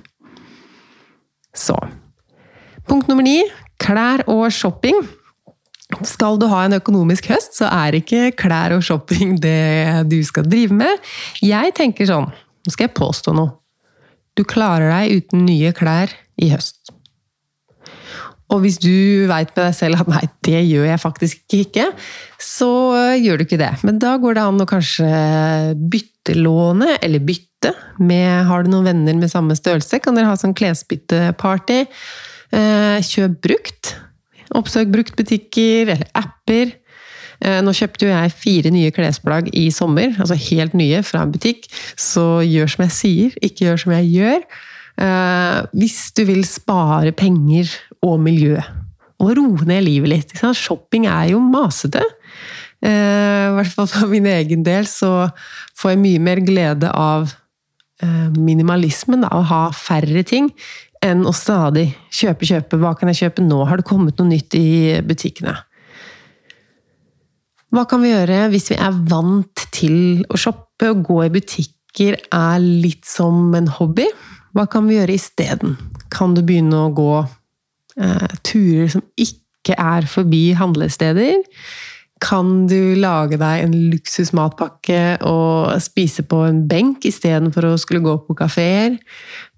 Så 1.55 1.77
Punkt 2.89 3.07
nummer 3.07 3.23
ni 3.23 3.37
klær 3.81 4.23
og 4.29 4.49
shopping. 4.51 4.97
Skal 6.07 6.37
du 6.39 6.47
ha 6.51 6.63
en 6.65 6.77
økonomisk 6.77 7.29
høst, 7.31 7.55
så 7.59 7.69
er 7.71 7.97
ikke 7.99 8.31
klær 8.39 8.75
og 8.75 8.83
shopping 8.85 9.37
det 9.43 10.07
du 10.11 10.17
skal 10.27 10.47
drive 10.49 10.75
med. 10.75 11.11
Jeg 11.43 11.75
tenker 11.77 12.09
sånn 12.09 12.31
Nå 12.61 12.69
skal 12.69 12.85
jeg 12.85 12.93
påstå 12.93 13.31
noe. 13.33 13.55
Du 14.37 14.43
klarer 14.45 14.91
deg 14.93 15.23
uten 15.23 15.47
nye 15.47 15.71
klær 15.73 16.11
i 16.37 16.51
høst. 16.51 16.91
Og 18.51 18.65
hvis 18.65 18.77
du 18.83 19.27
veit 19.31 19.53
med 19.55 19.63
deg 19.63 19.75
selv 19.77 20.01
at 20.03 20.09
nei, 20.11 20.25
det 20.43 20.63
gjør 20.67 20.89
jeg 20.89 21.01
faktisk 21.01 21.55
ikke, 21.55 21.87
så 22.41 22.71
gjør 23.21 23.39
du 23.39 23.45
ikke 23.45 23.61
det. 23.61 23.71
Men 23.87 24.01
da 24.01 24.17
går 24.19 24.35
det 24.37 24.43
an 24.43 24.63
å 24.63 24.67
kanskje 24.69 25.07
bytte 25.91 26.35
låne, 26.39 26.97
eller 26.99 27.23
bytte 27.23 27.47
med 28.01 28.47
Har 28.49 28.63
du 28.63 28.71
noen 28.71 28.87
venner 28.89 29.17
med 29.19 29.29
samme 29.29 29.53
størrelse, 29.53 29.99
kan 30.01 30.17
dere 30.17 30.31
ha 30.31 30.37
sånn 30.39 30.55
klesbytteparty. 30.57 31.83
Eh, 32.57 32.97
kjøp 33.05 33.37
brukt. 33.45 33.95
Oppsøk 34.57 34.89
bruktbutikker 34.91 35.93
eller 35.93 36.09
apper. 36.17 36.73
Eh, 37.41 37.59
nå 37.63 37.73
kjøpte 37.73 38.05
jo 38.07 38.11
jeg 38.11 38.33
fire 38.37 38.73
nye 38.73 38.91
klesplagg 38.93 39.47
i 39.57 39.69
sommer, 39.73 40.11
altså 40.17 40.37
helt 40.49 40.75
nye 40.77 41.01
fra 41.05 41.23
en 41.23 41.31
butikk. 41.33 41.69
Så 41.95 42.43
gjør 42.45 42.73
som 42.73 42.85
jeg 42.85 42.97
sier, 42.97 43.39
ikke 43.45 43.69
gjør 43.69 43.81
som 43.85 43.95
jeg 43.95 44.11
gjør. 44.17 44.43
Eh, 45.01 45.59
hvis 45.77 45.99
du 46.17 46.25
vil 46.27 46.43
spare 46.45 47.13
penger 47.15 47.71
og 48.05 48.17
miljø, 48.23 48.57
og 49.21 49.35
roe 49.37 49.67
ned 49.69 49.85
livet 49.85 50.09
litt 50.09 50.31
Shopping 50.57 51.05
er 51.05 51.31
jo 51.33 51.41
masete. 51.43 52.01
I 52.81 53.53
hvert 53.53 53.69
fall 53.69 53.85
for 53.91 54.09
min 54.09 54.25
egen 54.25 54.63
del 54.65 54.87
så 54.89 55.29
får 55.77 55.93
jeg 55.93 56.01
mye 56.01 56.21
mer 56.25 56.41
glede 56.41 56.89
av 56.89 57.29
minimalismen, 58.33 59.21
da, 59.21 59.29
å 59.37 59.43
ha 59.45 59.59
færre 59.77 60.23
ting, 60.25 60.49
enn 61.05 61.25
å 61.25 61.33
stadig 61.33 61.91
kjøpe, 62.13 62.47
kjøpe. 62.49 62.79
Hva 62.81 62.93
kan 62.97 63.11
jeg 63.11 63.19
kjøpe 63.23 63.45
nå? 63.45 63.63
Har 63.69 63.81
det 63.81 63.87
kommet 63.89 64.17
noe 64.17 64.29
nytt 64.29 64.57
i 64.57 64.97
butikkene? 65.05 65.55
Hva 67.71 67.85
kan 67.87 68.03
vi 68.03 68.11
gjøre 68.11 68.49
hvis 68.51 68.71
vi 68.73 68.77
er 68.83 68.95
vant 69.09 69.65
til 69.71 70.25
å 70.27 70.39
shoppe 70.39 70.91
og 70.91 71.05
gå 71.07 71.21
i 71.25 71.31
butikker 71.37 72.17
er 72.19 72.57
litt 72.59 73.07
som 73.07 73.53
en 73.57 73.69
hobby? 73.79 74.09
Hva 74.51 74.65
kan 74.69 74.89
vi 74.89 74.97
gjøre 74.97 75.15
isteden? 75.15 75.77
Kan 76.11 76.35
du 76.35 76.43
begynne 76.43 76.83
å 76.83 76.91
gå 76.95 77.11
eh, 77.21 77.31
turer 78.47 78.91
som 78.91 79.03
ikke 79.19 79.77
er 79.77 80.07
forbi 80.09 80.51
handlesteder? 80.57 81.41
Kan 82.21 82.67
du 82.69 82.93
lage 83.01 83.39
deg 83.41 83.63
en 83.63 83.73
luksus 83.89 84.29
matpakke 84.37 85.17
og 85.25 85.73
spise 85.81 86.21
på 86.29 86.43
en 86.45 86.61
benk 86.69 87.07
istedenfor 87.09 87.71
å 87.71 87.79
skulle 87.81 88.03
gå 88.05 88.13
på 88.27 88.37
kafeer? 88.37 88.99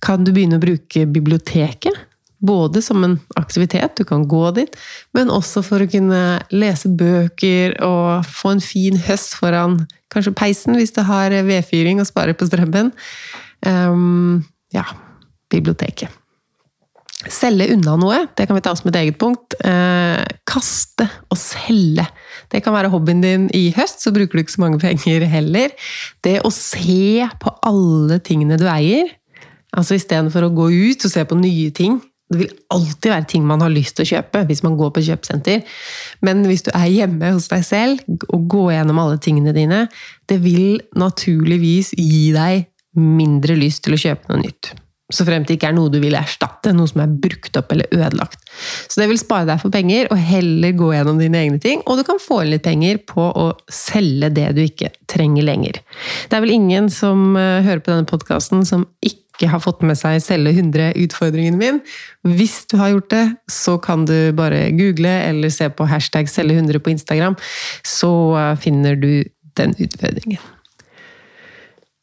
Kan 0.04 0.24
du 0.24 0.32
begynne 0.32 0.62
å 0.62 0.64
bruke 0.64 1.04
biblioteket? 1.12 2.06
Både 2.44 2.82
som 2.84 3.04
en 3.04 3.18
aktivitet, 3.40 3.96
du 3.96 4.08
kan 4.08 4.26
gå 4.28 4.50
dit, 4.56 4.72
men 5.16 5.32
også 5.32 5.62
for 5.64 5.84
å 5.84 5.88
kunne 5.88 6.24
lese 6.52 6.92
bøker 6.92 7.78
og 7.88 8.28
få 8.28 8.58
en 8.58 8.64
fin 8.64 9.00
høst 9.08 9.38
foran 9.40 9.78
kanskje 10.12 10.36
peisen, 10.36 10.76
hvis 10.76 10.92
du 10.96 11.02
har 11.08 11.36
vedfyring 11.48 12.04
og 12.04 12.10
sparer 12.10 12.36
på 12.36 12.48
strømmen. 12.50 12.92
Um, 13.64 14.44
ja, 14.76 14.84
biblioteket. 15.52 16.12
Selge 17.32 17.70
unna 17.72 17.96
noe, 18.00 18.18
det 18.36 18.48
kan 18.50 18.58
vi 18.58 18.64
ta 18.66 18.74
som 18.76 18.90
et 18.92 18.98
eget 19.00 19.18
punkt. 19.22 19.56
Eh, 19.64 20.24
kaste 20.50 21.08
og 21.32 21.40
selge. 21.40 22.06
Det 22.52 22.64
kan 22.66 22.76
være 22.76 22.92
hobbyen 22.92 23.24
din 23.24 23.46
i 23.56 23.70
høst, 23.76 24.04
så 24.04 24.12
bruker 24.16 24.36
du 24.36 24.44
ikke 24.44 24.56
så 24.58 24.64
mange 24.66 24.82
penger 24.82 25.26
heller. 25.32 25.72
Det 26.26 26.42
å 26.44 26.52
se 26.54 27.24
på 27.40 27.54
alle 27.64 28.20
tingene 28.26 28.60
du 28.60 28.66
eier, 28.68 29.14
altså 29.74 29.96
istedenfor 29.98 30.48
å 30.48 30.56
gå 30.56 30.68
ut 30.74 31.08
og 31.08 31.14
se 31.14 31.24
på 31.28 31.40
nye 31.40 31.72
ting. 31.76 32.02
Det 32.34 32.40
vil 32.42 32.54
alltid 32.74 33.12
være 33.12 33.30
ting 33.30 33.48
man 33.48 33.62
har 33.62 33.72
lyst 33.72 33.98
til 33.98 34.08
å 34.08 34.12
kjøpe 34.16 34.44
hvis 34.50 34.64
man 34.66 34.78
går 34.80 34.94
på 34.96 35.06
kjøpesenter. 35.06 35.64
Men 36.26 36.44
hvis 36.50 36.66
du 36.66 36.72
er 36.74 36.90
hjemme 36.90 37.34
hos 37.36 37.50
deg 37.52 37.66
selv 37.68 38.30
og 38.34 38.48
går 38.52 38.72
gjennom 38.78 39.02
alle 39.04 39.20
tingene 39.22 39.56
dine, 39.56 39.86
det 40.30 40.40
vil 40.44 40.82
naturligvis 40.98 41.94
gi 42.00 42.32
deg 42.36 42.68
mindre 43.00 43.58
lyst 43.58 43.86
til 43.86 43.96
å 43.96 44.02
kjøpe 44.02 44.32
noe 44.32 44.44
nytt. 44.44 44.74
Så 45.14 45.26
fremt 45.28 45.48
det 45.50 45.60
ikke 45.60 45.70
er 45.70 45.78
noe 45.78 45.92
du 45.94 46.00
vil 46.02 46.18
erstatte, 46.18 46.74
noe 46.74 46.90
som 46.90 47.04
er 47.04 47.16
brukt 47.24 47.58
opp 47.60 47.74
eller 47.76 47.90
ødelagt. 47.94 48.40
Så 48.90 49.02
det 49.02 49.10
vil 49.12 49.20
spare 49.22 49.48
deg 49.50 49.62
for 49.62 49.74
penger, 49.74 50.10
og 50.12 50.22
heller 50.22 50.76
gå 50.78 50.92
gjennom 50.96 51.20
dine 51.22 51.44
egne 51.44 51.60
ting. 51.62 51.84
Og 51.86 52.00
du 52.00 52.06
kan 52.08 52.22
få 52.22 52.42
inn 52.44 52.54
litt 52.56 52.66
penger 52.66 53.02
på 53.10 53.28
å 53.30 53.50
selge 53.72 54.32
det 54.34 54.50
du 54.58 54.64
ikke 54.66 54.94
trenger 55.12 55.46
lenger. 55.46 55.82
Det 56.30 56.38
er 56.38 56.46
vel 56.46 56.56
ingen 56.56 56.90
som 56.94 57.36
eh, 57.38 57.62
hører 57.66 57.84
på 57.84 57.94
denne 57.94 58.10
podkasten 58.10 58.66
som 58.68 58.88
ikke 59.06 59.50
har 59.50 59.62
fått 59.64 59.82
med 59.86 59.98
seg 59.98 60.20
'selge 60.22 60.54
100'-utfordringen 60.54 61.58
min. 61.58 61.80
Hvis 62.24 62.64
du 62.70 62.78
har 62.78 62.94
gjort 62.94 63.10
det, 63.14 63.24
så 63.50 63.78
kan 63.82 64.06
du 64.10 64.32
bare 64.38 64.72
google 64.78 65.10
eller 65.10 65.50
se 65.54 65.70
på 65.70 65.90
hashtag 65.90 66.30
'selge 66.30 66.58
100' 66.62 66.82
på 66.82 66.94
Instagram. 66.94 67.38
Så 67.84 68.12
eh, 68.38 68.58
finner 68.58 68.96
du 68.96 69.24
den 69.58 69.76
utfordringen. 69.78 70.42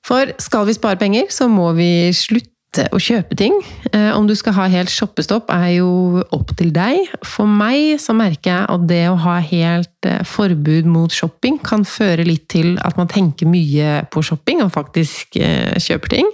For 0.06 0.32
skal 0.42 0.66
vi 0.66 0.74
spare 0.74 0.98
penger, 0.98 1.28
så 1.30 1.46
må 1.50 1.72
vi 1.76 2.10
slutte 2.16 2.50
å 2.78 2.98
kjøpe 3.02 3.34
ting. 3.38 3.54
Eh, 3.92 4.10
om 4.14 4.28
du 4.28 4.34
skal 4.38 4.54
ha 4.54 4.66
helt 4.70 4.92
shoppestopp, 4.92 5.50
er 5.50 5.80
jo 5.80 6.22
opp 6.30 6.52
til 6.58 6.70
deg. 6.74 7.08
For 7.26 7.48
meg 7.48 7.98
så 8.02 8.14
merker 8.14 8.52
jeg 8.52 8.68
at 8.76 8.84
det 8.90 9.02
å 9.10 9.18
ha 9.24 9.38
helt 9.42 10.06
eh, 10.08 10.22
forbud 10.26 10.86
mot 10.86 11.10
shopping 11.10 11.58
kan 11.64 11.84
føre 11.88 12.26
litt 12.26 12.46
til 12.52 12.76
at 12.84 13.00
man 13.00 13.10
tenker 13.10 13.50
mye 13.50 14.04
på 14.12 14.22
shopping 14.22 14.62
og 14.62 14.74
faktisk 14.76 15.40
eh, 15.40 15.74
kjøper 15.80 16.18
ting. 16.18 16.30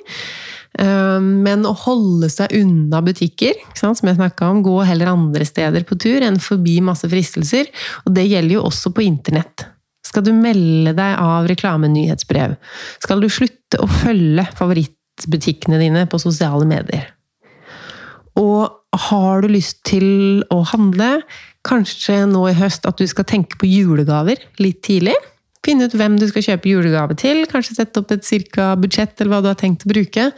Men 0.77 1.63
å 1.65 1.71
holde 1.87 2.29
seg 2.29 2.53
unna 2.59 2.99
butikker, 3.01 3.55
som 3.79 3.95
jeg 3.97 4.19
snakka 4.19 4.51
om, 4.53 4.59
gå 4.61 4.75
heller 4.85 5.09
andre 5.09 5.47
steder 5.49 5.87
på 5.89 5.97
tur 5.97 6.21
enn 6.21 6.37
forbi 6.37 6.75
masse 6.85 7.09
fristelser. 7.09 7.71
Og 8.05 8.13
det 8.13 8.27
gjelder 8.29 8.59
jo 8.59 8.67
også 8.69 8.93
på 8.93 9.07
internett. 9.07 9.65
Skal 10.05 10.27
du 10.27 10.35
melde 10.37 10.93
deg 10.93 11.17
av 11.17 11.49
reklamenyhetsbrev? 11.49 12.59
Skal 13.01 13.25
du 13.25 13.31
slutte 13.33 13.81
å 13.81 13.89
følge 13.89 14.45
favoritt 14.59 14.96
butikkene 15.25 15.81
dine 15.81 16.05
på 16.11 16.21
sosiale 16.21 16.67
medier. 16.69 17.09
Og 18.37 18.69
har 19.09 19.43
du 19.43 19.49
lyst 19.51 19.81
til 19.89 20.45
å 20.53 20.61
handle, 20.73 21.21
kanskje 21.67 22.23
nå 22.31 22.45
i 22.51 22.57
høst 22.57 22.87
at 22.87 23.01
du 23.01 23.09
skal 23.11 23.27
tenke 23.29 23.59
på 23.59 23.69
julegaver 23.69 24.43
litt 24.63 24.83
tidlig? 24.87 25.17
Finne 25.67 25.89
ut 25.89 25.97
hvem 25.99 26.15
du 26.21 26.29
skal 26.31 26.45
kjøpe 26.45 26.71
julegave 26.71 27.17
til, 27.19 27.43
kanskje 27.51 27.81
sette 27.81 27.99
opp 27.99 28.13
et 28.15 28.27
cirka 28.27 28.75
budsjett 28.79 29.19
eller 29.19 29.33
hva 29.33 29.43
du 29.43 29.51
har 29.51 29.59
tenkt 29.59 29.83
å 29.87 29.91
bruke. 29.91 30.29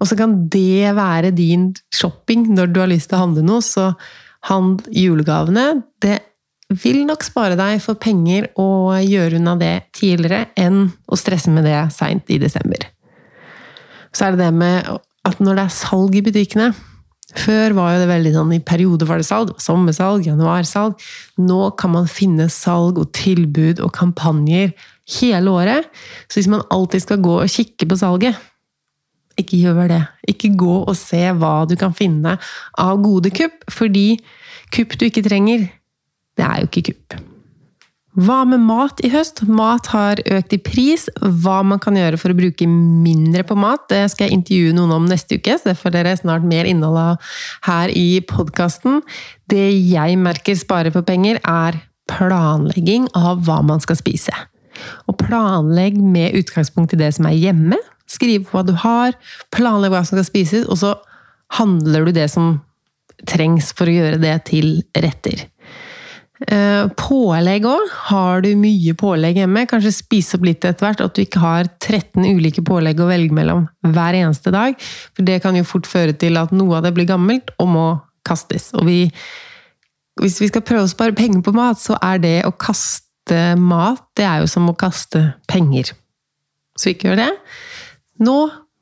Og 0.00 0.08
så 0.08 0.16
kan 0.16 0.38
det 0.52 0.94
være 0.96 1.34
din 1.36 1.72
shopping 1.92 2.48
når 2.56 2.72
du 2.72 2.80
har 2.80 2.92
lyst 2.94 3.10
til 3.10 3.18
å 3.18 3.24
handle 3.26 3.44
noe, 3.44 3.60
så 3.60 3.90
handl 4.48 4.80
julegavene. 4.96 5.82
Det 6.00 6.22
vil 6.72 7.02
nok 7.04 7.26
spare 7.26 7.58
deg 7.58 7.82
for 7.84 8.00
penger 8.00 8.48
å 8.56 8.96
gjøre 9.02 9.42
unna 9.42 9.58
det 9.60 9.74
tidligere 9.98 10.46
enn 10.56 10.86
å 11.04 11.20
stresse 11.20 11.52
med 11.52 11.68
det 11.68 11.76
seint 11.92 12.32
i 12.32 12.40
desember 12.40 12.88
så 14.12 14.26
er 14.26 14.34
det 14.34 14.46
det 14.46 14.54
med 14.54 14.88
at 15.28 15.42
når 15.42 15.58
det 15.58 15.66
er 15.66 15.76
salg 15.76 16.16
i 16.18 16.24
butikkene 16.24 16.72
Før 17.38 17.72
var 17.72 17.94
jo 17.94 18.00
det 18.02 18.08
veldig 18.10 18.32
sånn 18.34 18.50
i 18.52 18.60
perioder 18.60 19.08
var 19.08 19.20
det 19.22 19.24
salg, 19.24 19.54
sommersalg, 19.56 20.26
januarsalg. 20.26 20.98
Nå 21.40 21.70
kan 21.80 21.94
man 21.94 22.10
finne 22.10 22.50
salg 22.52 23.00
og 23.00 23.08
tilbud 23.16 23.80
og 23.80 23.94
kampanjer 23.96 24.74
hele 25.16 25.54
året. 25.54 25.88
Så 26.28 26.42
hvis 26.42 26.50
man 26.52 26.66
alltid 26.68 27.06
skal 27.06 27.22
gå 27.24 27.38
og 27.40 27.48
kikke 27.48 27.88
på 27.88 27.96
salget, 28.02 28.36
ikke 29.40 29.62
gjør 29.62 29.88
det. 29.94 30.02
Ikke 30.28 30.52
gå 30.60 30.76
og 30.82 30.92
se 30.98 31.24
hva 31.32 31.54
du 31.64 31.72
kan 31.80 31.96
finne 31.96 32.36
av 32.76 33.00
gode 33.00 33.32
kupp, 33.32 33.64
fordi 33.72 34.18
kupp 34.74 34.98
du 35.00 35.08
ikke 35.08 35.24
trenger, 35.24 35.70
det 36.36 36.44
er 36.44 36.60
jo 36.60 36.68
ikke 36.68 36.90
kupp. 36.92 37.31
Hva 38.12 38.42
med 38.44 38.60
mat 38.60 38.98
i 39.00 39.08
høst? 39.08 39.40
Mat 39.48 39.86
har 39.94 40.20
økt 40.36 40.52
i 40.52 40.58
pris. 40.60 41.06
Hva 41.16 41.62
man 41.64 41.80
kan 41.80 41.96
gjøre 41.96 42.18
for 42.20 42.32
å 42.32 42.36
bruke 42.36 42.66
mindre 42.68 43.40
på 43.48 43.56
mat, 43.56 43.86
det 43.88 44.02
skal 44.12 44.28
jeg 44.28 44.36
intervjue 44.36 44.74
noen 44.76 44.92
om 44.98 45.06
neste 45.08 45.38
uke, 45.40 45.54
så 45.56 45.70
det 45.70 45.78
får 45.80 45.94
dere 45.94 46.12
snart 46.20 46.44
mer 46.44 46.68
innhold 46.68 46.98
av 47.00 47.30
her 47.64 47.92
i 47.96 48.20
podkasten. 48.28 49.00
Det 49.48 49.70
jeg 49.72 50.18
merker 50.20 50.58
sparer 50.60 50.92
for 50.92 51.08
penger, 51.08 51.40
er 51.40 51.80
planlegging 52.12 53.06
av 53.16 53.46
hva 53.46 53.62
man 53.64 53.80
skal 53.80 53.96
spise. 53.96 54.34
Og 55.08 55.16
planlegg 55.22 55.96
med 55.96 56.36
utgangspunkt 56.36 56.92
i 56.92 57.00
det 57.00 57.14
som 57.16 57.30
er 57.30 57.38
hjemme. 57.38 57.80
Skriv 58.12 58.44
hva 58.52 58.60
du 58.66 58.74
har, 58.76 59.16
planlegg 59.56 59.94
hva 59.94 60.04
som 60.04 60.18
skal 60.18 60.28
spises, 60.28 60.68
og 60.68 60.82
så 60.82 60.92
handler 61.56 62.04
du 62.04 62.12
det 62.20 62.28
som 62.32 62.58
trengs 63.28 63.70
for 63.76 63.88
å 63.88 63.96
gjøre 63.96 64.20
det 64.20 64.36
til 64.50 64.82
retter. 65.00 65.46
Eh, 66.48 66.86
pålegg 66.98 67.66
òg. 67.68 67.90
Har 68.08 68.42
du 68.42 68.50
mye 68.58 68.94
pålegg 68.98 69.38
hjemme, 69.38 69.66
kanskje 69.70 69.92
spise 69.94 70.38
opp 70.38 70.46
litt 70.48 70.64
etter 70.64 70.86
hvert. 70.86 71.02
At 71.04 71.14
du 71.14 71.22
ikke 71.22 71.42
har 71.42 71.68
13 71.78 72.24
ulike 72.24 72.64
pålegg 72.66 73.00
å 73.02 73.08
velge 73.10 73.36
mellom 73.36 73.66
hver 73.86 74.18
eneste 74.18 74.52
dag. 74.54 74.78
For 75.14 75.26
det 75.28 75.40
kan 75.44 75.58
jo 75.58 75.66
fort 75.68 75.90
føre 75.90 76.16
til 76.18 76.40
at 76.40 76.54
noe 76.56 76.78
av 76.78 76.86
det 76.86 76.94
blir 76.96 77.10
gammelt 77.10 77.52
og 77.62 77.70
må 77.70 77.86
kastes. 78.26 78.70
Og 78.78 78.86
vi, 78.88 78.98
hvis 80.22 80.40
vi 80.42 80.50
skal 80.50 80.66
prøve 80.66 80.88
å 80.88 80.92
spare 80.92 81.16
penger 81.16 81.44
på 81.46 81.54
mat, 81.56 81.80
så 81.82 81.98
er 82.02 82.22
det 82.22 82.36
å 82.48 82.54
kaste 82.54 83.42
mat 83.60 84.02
det 84.18 84.26
er 84.26 84.42
jo 84.42 84.50
som 84.50 84.66
å 84.70 84.76
kaste 84.78 85.28
penger. 85.50 85.92
Så 86.78 86.90
ikke 86.90 87.10
gjør 87.12 87.22
det. 87.22 87.30
Nå 88.22 88.38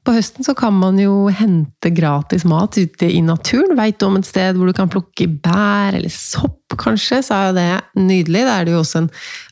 på 0.06 0.14
høsten 0.16 0.46
så 0.46 0.54
kan 0.56 0.72
man 0.80 0.96
jo 1.00 1.28
hente 1.28 1.90
gratis 1.92 2.46
mat 2.48 2.78
ute 2.80 3.08
i 3.10 3.20
naturen. 3.24 3.76
Veit 3.78 3.98
du 4.00 4.06
om 4.06 4.16
et 4.16 4.28
sted 4.28 4.56
hvor 4.56 4.70
du 4.70 4.74
kan 4.76 4.90
plukke 4.92 5.26
bær 5.44 5.96
eller 5.98 6.12
sopp, 6.12 6.74
kanskje, 6.80 7.20
så 7.26 7.36
er 7.36 7.48
jo 7.48 7.56
det 7.58 8.04
nydelig. 8.08 8.44
Da 8.46 8.56
er 8.56 8.66
det 8.66 8.74
jo 8.74 8.80
også 8.80 9.02
en 9.02 9.10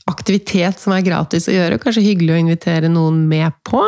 aktivitet 0.09 0.81
som 0.81 0.95
er 0.97 1.05
gratis 1.07 1.51
å 1.51 1.57
gjøre, 1.57 1.81
kanskje 1.83 2.07
hyggelig 2.07 2.35
å 2.35 2.43
invitere 2.47 2.93
noen 2.93 3.27
med 3.29 3.53
på. 3.69 3.83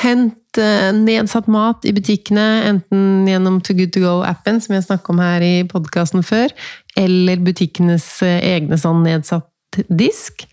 Hent 0.00 0.60
eh, 0.62 0.90
nedsatt 0.96 1.50
mat 1.50 1.84
i 1.84 1.92
butikkene, 1.92 2.46
enten 2.70 3.28
gjennom 3.28 3.58
To 3.66 3.76
Good 3.76 3.92
To 3.96 4.04
Go-appen, 4.04 4.62
som 4.64 4.76
jeg 4.76 4.86
snakket 4.86 5.12
om 5.12 5.20
her 5.20 5.44
i 5.44 5.54
podkasten 5.68 6.24
før, 6.24 6.54
eller 6.98 7.42
butikkenes 7.44 8.06
eh, 8.24 8.38
egne 8.54 8.80
sånn 8.80 9.04
nedsatt 9.04 9.82
disk. 9.92 10.46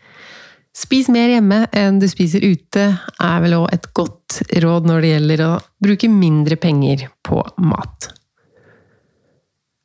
Spis 0.77 1.07
mer 1.09 1.31
hjemme 1.31 1.63
enn 1.73 1.97
du 1.97 2.05
spiser 2.09 2.43
ute, 2.45 2.83
er 3.01 3.41
vel 3.41 3.55
òg 3.57 3.71
et 3.73 3.87
godt 3.97 4.41
råd 4.61 4.85
når 4.85 5.01
det 5.01 5.09
gjelder 5.15 5.43
å 5.47 5.51
bruke 5.81 6.09
mindre 6.11 6.57
penger 6.61 7.07
på 7.25 7.41
mat. 7.65 8.11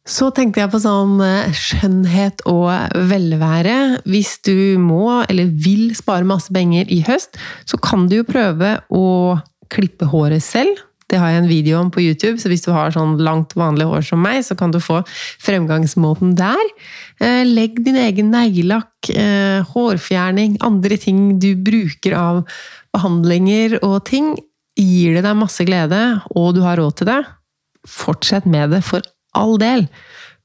Så 0.03 0.33
tenkte 0.35 0.61
jeg 0.61 0.71
på 0.73 0.81
sånn 0.83 1.21
eh, 1.23 1.55
skjønnhet 1.55 2.43
og 2.51 2.69
velvære. 3.09 4.03
Hvis 4.11 4.35
du 4.45 4.77
må, 4.83 5.23
eller 5.31 5.53
vil, 5.65 5.93
spare 5.97 6.27
masse 6.29 6.53
penger 6.53 6.91
i 6.91 7.01
høst, 7.07 7.39
så 7.65 7.79
kan 7.81 8.09
du 8.11 8.19
jo 8.19 8.29
prøve 8.29 8.81
å 8.91 9.07
klippe 9.73 10.11
håret 10.11 10.45
selv. 10.45 10.83
Det 11.13 11.19
har 11.21 11.29
jeg 11.29 11.43
en 11.43 11.51
video 11.51 11.77
om 11.77 11.91
på 11.93 12.01
YouTube, 12.01 12.39
så 12.41 12.49
hvis 12.49 12.65
du 12.65 12.71
har 12.73 12.95
sånn 12.95 13.19
langt, 13.21 13.53
vanlig 13.59 13.85
hår 13.91 14.07
som 14.09 14.23
meg, 14.25 14.39
så 14.47 14.57
kan 14.57 14.73
du 14.73 14.79
få 14.81 15.03
fremgangsmåten 15.45 16.33
der. 16.39 16.63
Eh, 17.21 17.43
legg 17.45 17.83
din 17.85 17.99
egen 18.01 18.31
neglelakk, 18.33 19.11
eh, 19.13 19.61
hårfjerning, 19.75 20.57
andre 20.65 20.97
ting 20.97 21.39
du 21.39 21.53
bruker 21.55 22.17
av 22.17 22.41
behandlinger 22.97 23.77
og 23.83 24.07
ting. 24.09 24.33
Gir 24.81 25.19
det 25.19 25.27
deg 25.27 25.37
masse 25.37 25.67
glede, 25.69 26.01
og 26.33 26.55
du 26.57 26.63
har 26.65 26.81
råd 26.81 26.97
til 26.97 27.11
det, 27.13 27.21
fortsett 27.85 28.49
med 28.49 28.73
det 28.73 28.81
for 28.89 29.05
all 29.37 29.59
del. 29.61 29.85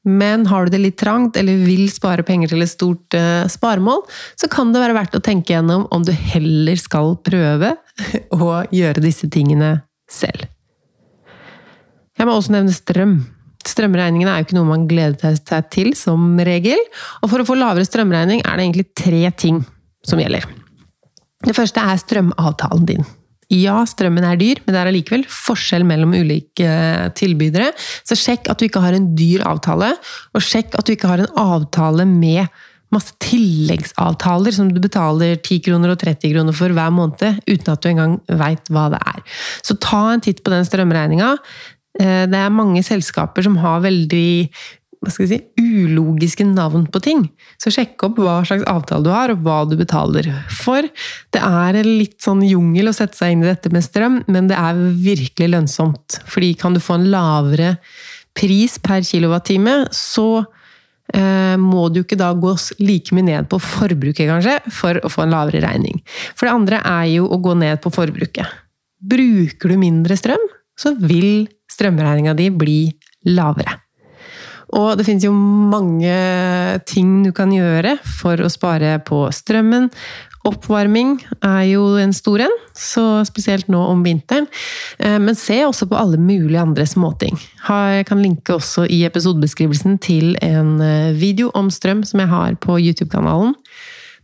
Men 0.03 0.45
har 0.51 0.65
du 0.65 0.75
det 0.75 0.83
litt 0.83 0.99
trangt, 0.99 1.39
eller 1.39 1.63
vil 1.63 1.87
spare 1.91 2.23
penger 2.27 2.51
til 2.51 2.63
et 2.63 2.71
stort 2.71 3.15
uh, 3.15 3.47
sparemål, 3.51 4.05
så 4.39 4.47
kan 4.51 4.71
det 4.71 4.83
være 4.83 4.95
verdt 4.95 5.17
å 5.19 5.23
tenke 5.23 5.51
gjennom 5.51 5.87
om 5.91 6.03
du 6.07 6.13
heller 6.15 6.79
skal 6.79 7.17
prøve 7.23 7.73
å 8.35 8.51
gjøre 8.71 9.03
disse 9.03 9.27
tingene 9.31 9.81
selv. 10.07 10.47
Jeg 12.17 12.27
må 12.27 12.35
også 12.35 12.55
nevne 12.55 12.73
strøm. 12.75 13.17
Strømregningene 13.67 14.31
er 14.31 14.41
jo 14.41 14.47
ikke 14.47 14.57
noe 14.57 14.69
man 14.69 14.87
gleder 14.89 15.35
seg 15.37 15.69
til, 15.73 15.91
som 15.97 16.37
regel. 16.39 16.79
Og 17.21 17.31
for 17.31 17.43
å 17.43 17.47
få 17.47 17.57
lavere 17.59 17.87
strømregning 17.87 18.43
er 18.43 18.57
det 18.57 18.65
egentlig 18.65 18.87
tre 18.97 19.23
ting 19.37 19.61
som 20.07 20.21
gjelder. 20.21 20.47
Det 21.45 21.53
første 21.55 21.83
er 21.83 21.99
strømavtalen 22.01 22.87
din. 22.87 23.07
Ja, 23.53 23.77
strømmen 23.87 24.25
er 24.27 24.39
dyr, 24.39 24.59
men 24.65 24.75
det 24.75 24.79
er 24.81 24.89
allikevel 24.89 25.21
forskjell 25.31 25.85
mellom 25.87 26.15
ulike 26.17 26.67
eh, 26.67 27.05
tilbydere. 27.15 27.69
Så 28.03 28.17
sjekk 28.19 28.49
at 28.51 28.59
du 28.59 28.65
ikke 28.67 28.81
har 28.83 28.97
en 28.97 29.13
dyr 29.15 29.45
avtale, 29.47 29.93
og 30.35 30.43
sjekk 30.43 30.75
at 30.75 30.87
du 30.87 30.95
ikke 30.95 31.11
har 31.13 31.23
en 31.23 31.37
avtale 31.39 32.07
med 32.09 32.51
masse 32.93 33.15
tilleggsavtaler 33.23 34.55
som 34.55 34.69
du 34.71 34.79
betaler 34.83 35.35
10 35.35 35.63
kroner 35.65 35.91
og 35.91 35.99
30 35.99 36.31
kroner 36.31 36.55
for 36.55 36.75
hver 36.75 36.91
måned, 36.95 37.41
uten 37.47 37.71
at 37.73 37.83
du 37.83 37.89
engang 37.91 38.17
veit 38.39 38.71
hva 38.71 38.87
det 38.93 39.01
er. 39.11 39.23
Så 39.63 39.75
ta 39.83 40.03
en 40.13 40.23
titt 40.23 40.43
på 40.43 40.53
den 40.53 40.67
strømregninga. 40.67 41.33
Eh, 41.99 42.25
det 42.29 42.41
er 42.41 42.53
mange 42.53 42.83
selskaper 42.85 43.45
som 43.45 43.57
har 43.61 43.81
veldig 43.85 44.29
hva 45.03 45.13
skal 45.13 45.29
si, 45.29 45.37
ulogiske 45.61 46.45
navn 46.47 46.87
på 46.89 47.01
ting. 47.05 47.23
Så 47.61 47.71
sjekk 47.73 48.01
opp 48.07 48.19
hva 48.21 48.39
slags 48.47 48.65
avtale 48.69 49.05
du 49.05 49.11
har, 49.13 49.33
og 49.33 49.43
hva 49.45 49.59
du 49.69 49.75
betaler 49.79 50.29
for. 50.49 50.87
Det 51.33 51.41
er 51.43 51.79
litt 51.85 52.17
sånn 52.23 52.41
jungel 52.47 52.89
å 52.89 52.95
sette 52.97 53.19
seg 53.19 53.35
inn 53.35 53.45
i 53.45 53.49
dette 53.49 53.71
med 53.73 53.85
strøm, 53.85 54.21
men 54.31 54.49
det 54.49 54.57
er 54.57 54.79
virkelig 54.97 55.51
lønnsomt. 55.53 56.19
Fordi 56.29 56.53
kan 56.57 56.75
du 56.75 56.81
få 56.83 56.97
en 56.97 57.09
lavere 57.13 57.75
pris 58.37 58.77
per 58.81 59.05
kilowattime, 59.05 59.83
så 59.93 60.41
eh, 61.13 61.55
må 61.61 61.87
du 61.93 62.01
ikke 62.03 62.19
da 62.19 62.33
gå 62.37 62.55
like 62.81 63.15
mye 63.15 63.29
ned 63.29 63.49
på 63.51 63.61
forbruket, 63.61 64.25
kanskje, 64.29 64.59
for 64.73 64.97
å 65.01 65.13
få 65.13 65.27
en 65.27 65.37
lavere 65.37 65.61
regning. 65.65 66.01
For 66.33 66.49
det 66.49 66.57
andre 66.57 66.81
er 66.81 67.09
jo 67.19 67.29
å 67.29 67.41
gå 67.41 67.53
ned 67.57 67.81
på 67.85 67.93
forbruket. 67.93 68.63
Bruker 68.97 69.69
du 69.69 69.77
mindre 69.77 70.17
strøm, 70.17 70.41
så 70.77 70.93
vil 71.01 71.47
strømregninga 71.71 72.35
di 72.37 72.49
bli 72.53 72.79
lavere. 73.27 73.81
Og 74.75 74.97
det 74.99 75.05
finnes 75.07 75.23
jo 75.23 75.31
mange 75.33 76.15
ting 76.89 77.21
du 77.23 77.31
kan 77.35 77.53
gjøre 77.55 77.95
for 78.19 78.41
å 78.43 78.51
spare 78.51 78.97
på 79.07 79.21
strømmen. 79.31 79.87
Oppvarming 80.47 81.17
er 81.43 81.63
jo 81.71 81.85
en 81.99 82.13
stor 82.15 82.43
en, 82.45 82.53
så 82.75 83.03
spesielt 83.27 83.67
nå 83.71 83.79
om 83.91 84.03
vinteren. 84.05 84.47
Eh, 84.99 85.17
men 85.23 85.35
se 85.39 85.59
også 85.65 85.87
på 85.89 85.97
alle 85.99 86.19
mulige 86.19 86.61
andre 86.61 86.85
småting. 86.87 87.39
Jeg 87.67 88.07
kan 88.07 88.21
linke 88.23 88.55
også 88.55 88.85
i 88.91 89.01
episodebeskrivelsen 89.07 89.97
til 90.03 90.35
en 90.45 90.77
eh, 90.83 91.15
video 91.17 91.51
om 91.55 91.71
strøm 91.73 92.05
som 92.07 92.23
jeg 92.23 92.31
har 92.31 92.55
på 92.63 92.79
YouTube-kanalen. 92.79 93.55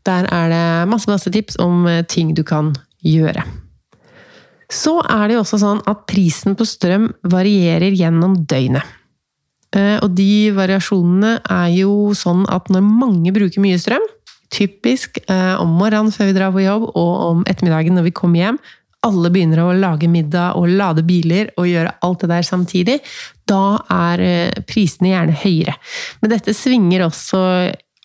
Der 0.07 0.27
er 0.27 0.49
det 0.51 0.91
masse, 0.91 1.11
masse 1.11 1.31
tips 1.31 1.59
om 1.63 1.87
eh, 1.87 2.03
ting 2.07 2.35
du 2.35 2.43
kan 2.47 2.75
gjøre. 3.03 3.43
Så 4.73 4.97
er 5.05 5.27
det 5.27 5.37
jo 5.37 5.43
også 5.43 5.59
sånn 5.61 5.81
at 5.89 6.05
prisen 6.09 6.57
på 6.57 6.65
strøm 6.67 7.11
varierer 7.29 7.93
gjennom 7.93 8.39
døgnet. 8.49 8.85
Eh, 9.73 9.97
og 10.01 10.13
de 10.17 10.51
variasjonene 10.53 11.37
er 11.49 11.69
jo 11.79 12.13
sånn 12.17 12.45
at 12.53 12.69
når 12.73 12.85
mange 12.85 13.33
bruker 13.33 13.63
mye 13.63 13.79
strøm, 13.81 14.05
typisk 14.53 15.17
eh, 15.25 15.55
om 15.61 15.71
morgenen 15.79 16.13
før 16.13 16.29
vi 16.29 16.37
drar 16.37 16.53
på 16.53 16.65
jobb, 16.65 16.89
og 16.93 17.13
om 17.29 17.45
ettermiddagen 17.49 17.97
når 17.97 18.09
vi 18.09 18.17
kommer 18.17 18.43
hjem, 18.43 18.59
alle 19.03 19.31
begynner 19.33 19.59
å 19.59 19.73
lage 19.75 20.07
middag 20.07 20.59
og 20.59 20.69
lade 20.71 21.03
biler 21.05 21.49
og 21.59 21.67
gjøre 21.67 21.95
alt 22.05 22.21
det 22.23 22.29
der 22.31 22.45
samtidig, 22.47 22.99
da 23.49 23.63
er 23.91 24.23
eh, 24.23 24.61
prisene 24.69 25.11
gjerne 25.11 25.39
høyere. 25.43 25.75
Men 26.21 26.35
dette 26.35 26.55
svinger 26.55 27.07
også 27.09 27.41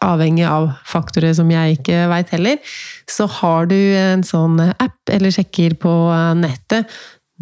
avhengig 0.05 0.47
av 0.47 0.71
faktorer 0.87 1.35
som 1.35 1.51
jeg 1.51 1.79
ikke 1.79 2.07
veit 2.11 2.31
heller, 2.35 2.59
så 3.11 3.27
har 3.41 3.69
du 3.71 3.77
en 3.99 4.25
sånn 4.27 4.61
app 4.71 5.13
eller 5.13 5.35
sjekker 5.35 5.75
på 5.81 5.93
nettet 6.39 6.91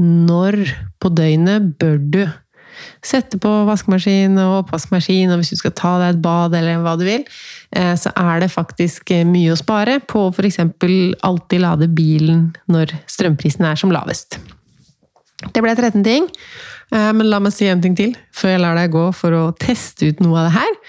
når 0.01 0.59
på 1.01 1.13
døgnet 1.17 1.73
bør 1.81 1.97
du 2.01 2.23
sette 3.05 3.39
på 3.41 3.51
vaskemaskin 3.69 4.37
og 4.43 4.59
oppvaskmaskin, 4.63 5.31
og 5.33 5.41
hvis 5.41 5.55
du 5.55 5.61
skal 5.61 5.75
ta 5.77 5.95
deg 6.03 6.15
et 6.15 6.23
bad 6.25 6.57
eller 6.59 6.83
hva 6.85 6.97
du 6.99 7.07
vil, 7.07 7.25
eh, 7.73 7.95
så 7.99 8.13
er 8.13 8.43
det 8.43 8.53
faktisk 8.53 9.13
mye 9.29 9.55
å 9.55 9.59
spare 9.59 9.99
på 10.05 10.27
f.eks. 10.33 10.61
alltid 10.61 11.63
lade 11.63 11.89
bilen 11.89 12.51
når 12.73 12.97
strømprisen 13.11 13.67
er 13.69 13.81
som 13.81 13.95
lavest. 13.95 14.39
Det 15.53 15.63
ble 15.63 15.75
13 15.77 16.05
ting, 16.05 16.29
eh, 16.93 17.13
men 17.17 17.31
la 17.31 17.41
meg 17.41 17.55
si 17.57 17.69
en 17.71 17.83
ting 17.83 17.97
til 17.97 18.17
før 18.37 18.57
jeg 18.57 18.65
lar 18.65 18.79
deg 18.79 18.95
gå 18.95 19.09
for 19.17 19.37
å 19.37 19.45
teste 19.57 20.11
ut 20.11 20.25
noe 20.25 20.43
av 20.43 20.51
det 20.51 20.59
her. 20.59 20.81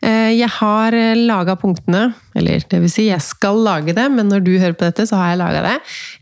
Eh, 0.00 0.32
jeg 0.32 0.48
har 0.54 0.94
eh, 0.96 1.18
laga 1.28 1.58
punktene, 1.60 2.06
eller 2.38 2.62
det 2.72 2.78
vil 2.80 2.92
si, 2.92 3.04
jeg 3.10 3.20
skal 3.20 3.60
lage 3.66 3.92
det, 3.96 4.06
men 4.12 4.30
når 4.32 4.44
du 4.46 4.52
hører 4.54 4.76
på 4.78 4.86
dette, 4.88 5.04
så 5.08 5.18
har 5.20 5.34
jeg 5.34 5.40
laga 5.42 5.60
det. 5.66 5.74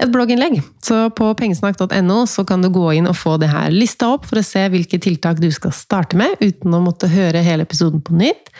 Et 0.02 0.10
blogginnlegg. 0.10 0.58
Så 0.82 1.04
på 1.14 1.30
pengesnakk.no 1.38 2.18
så 2.26 2.44
kan 2.48 2.64
du 2.64 2.72
gå 2.74 2.90
inn 2.98 3.06
og 3.10 3.16
få 3.20 3.36
det 3.38 3.52
her 3.52 3.70
lista 3.74 4.10
opp 4.16 4.26
for 4.26 4.40
å 4.40 4.46
se 4.46 4.66
hvilke 4.72 4.98
tiltak 5.02 5.38
du 5.42 5.50
skal 5.54 5.74
starte 5.76 6.18
med, 6.18 6.34
uten 6.42 6.74
å 6.74 6.82
måtte 6.82 7.10
høre 7.12 7.44
hele 7.46 7.68
episoden 7.68 8.02
på 8.02 8.18
nytt. 8.18 8.50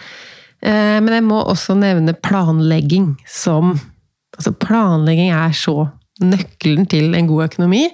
Eh, 0.62 0.98
men 1.02 1.10
jeg 1.16 1.26
må 1.26 1.42
også 1.42 1.78
nevne 1.78 2.16
planlegging 2.16 3.16
som 3.26 3.78
Altså, 4.38 4.52
planlegging 4.54 5.32
er 5.34 5.54
så 5.56 5.88
nøkkelen 6.22 6.88
til 6.90 7.14
en 7.16 7.28
god 7.30 7.46
økonomi. 7.48 7.84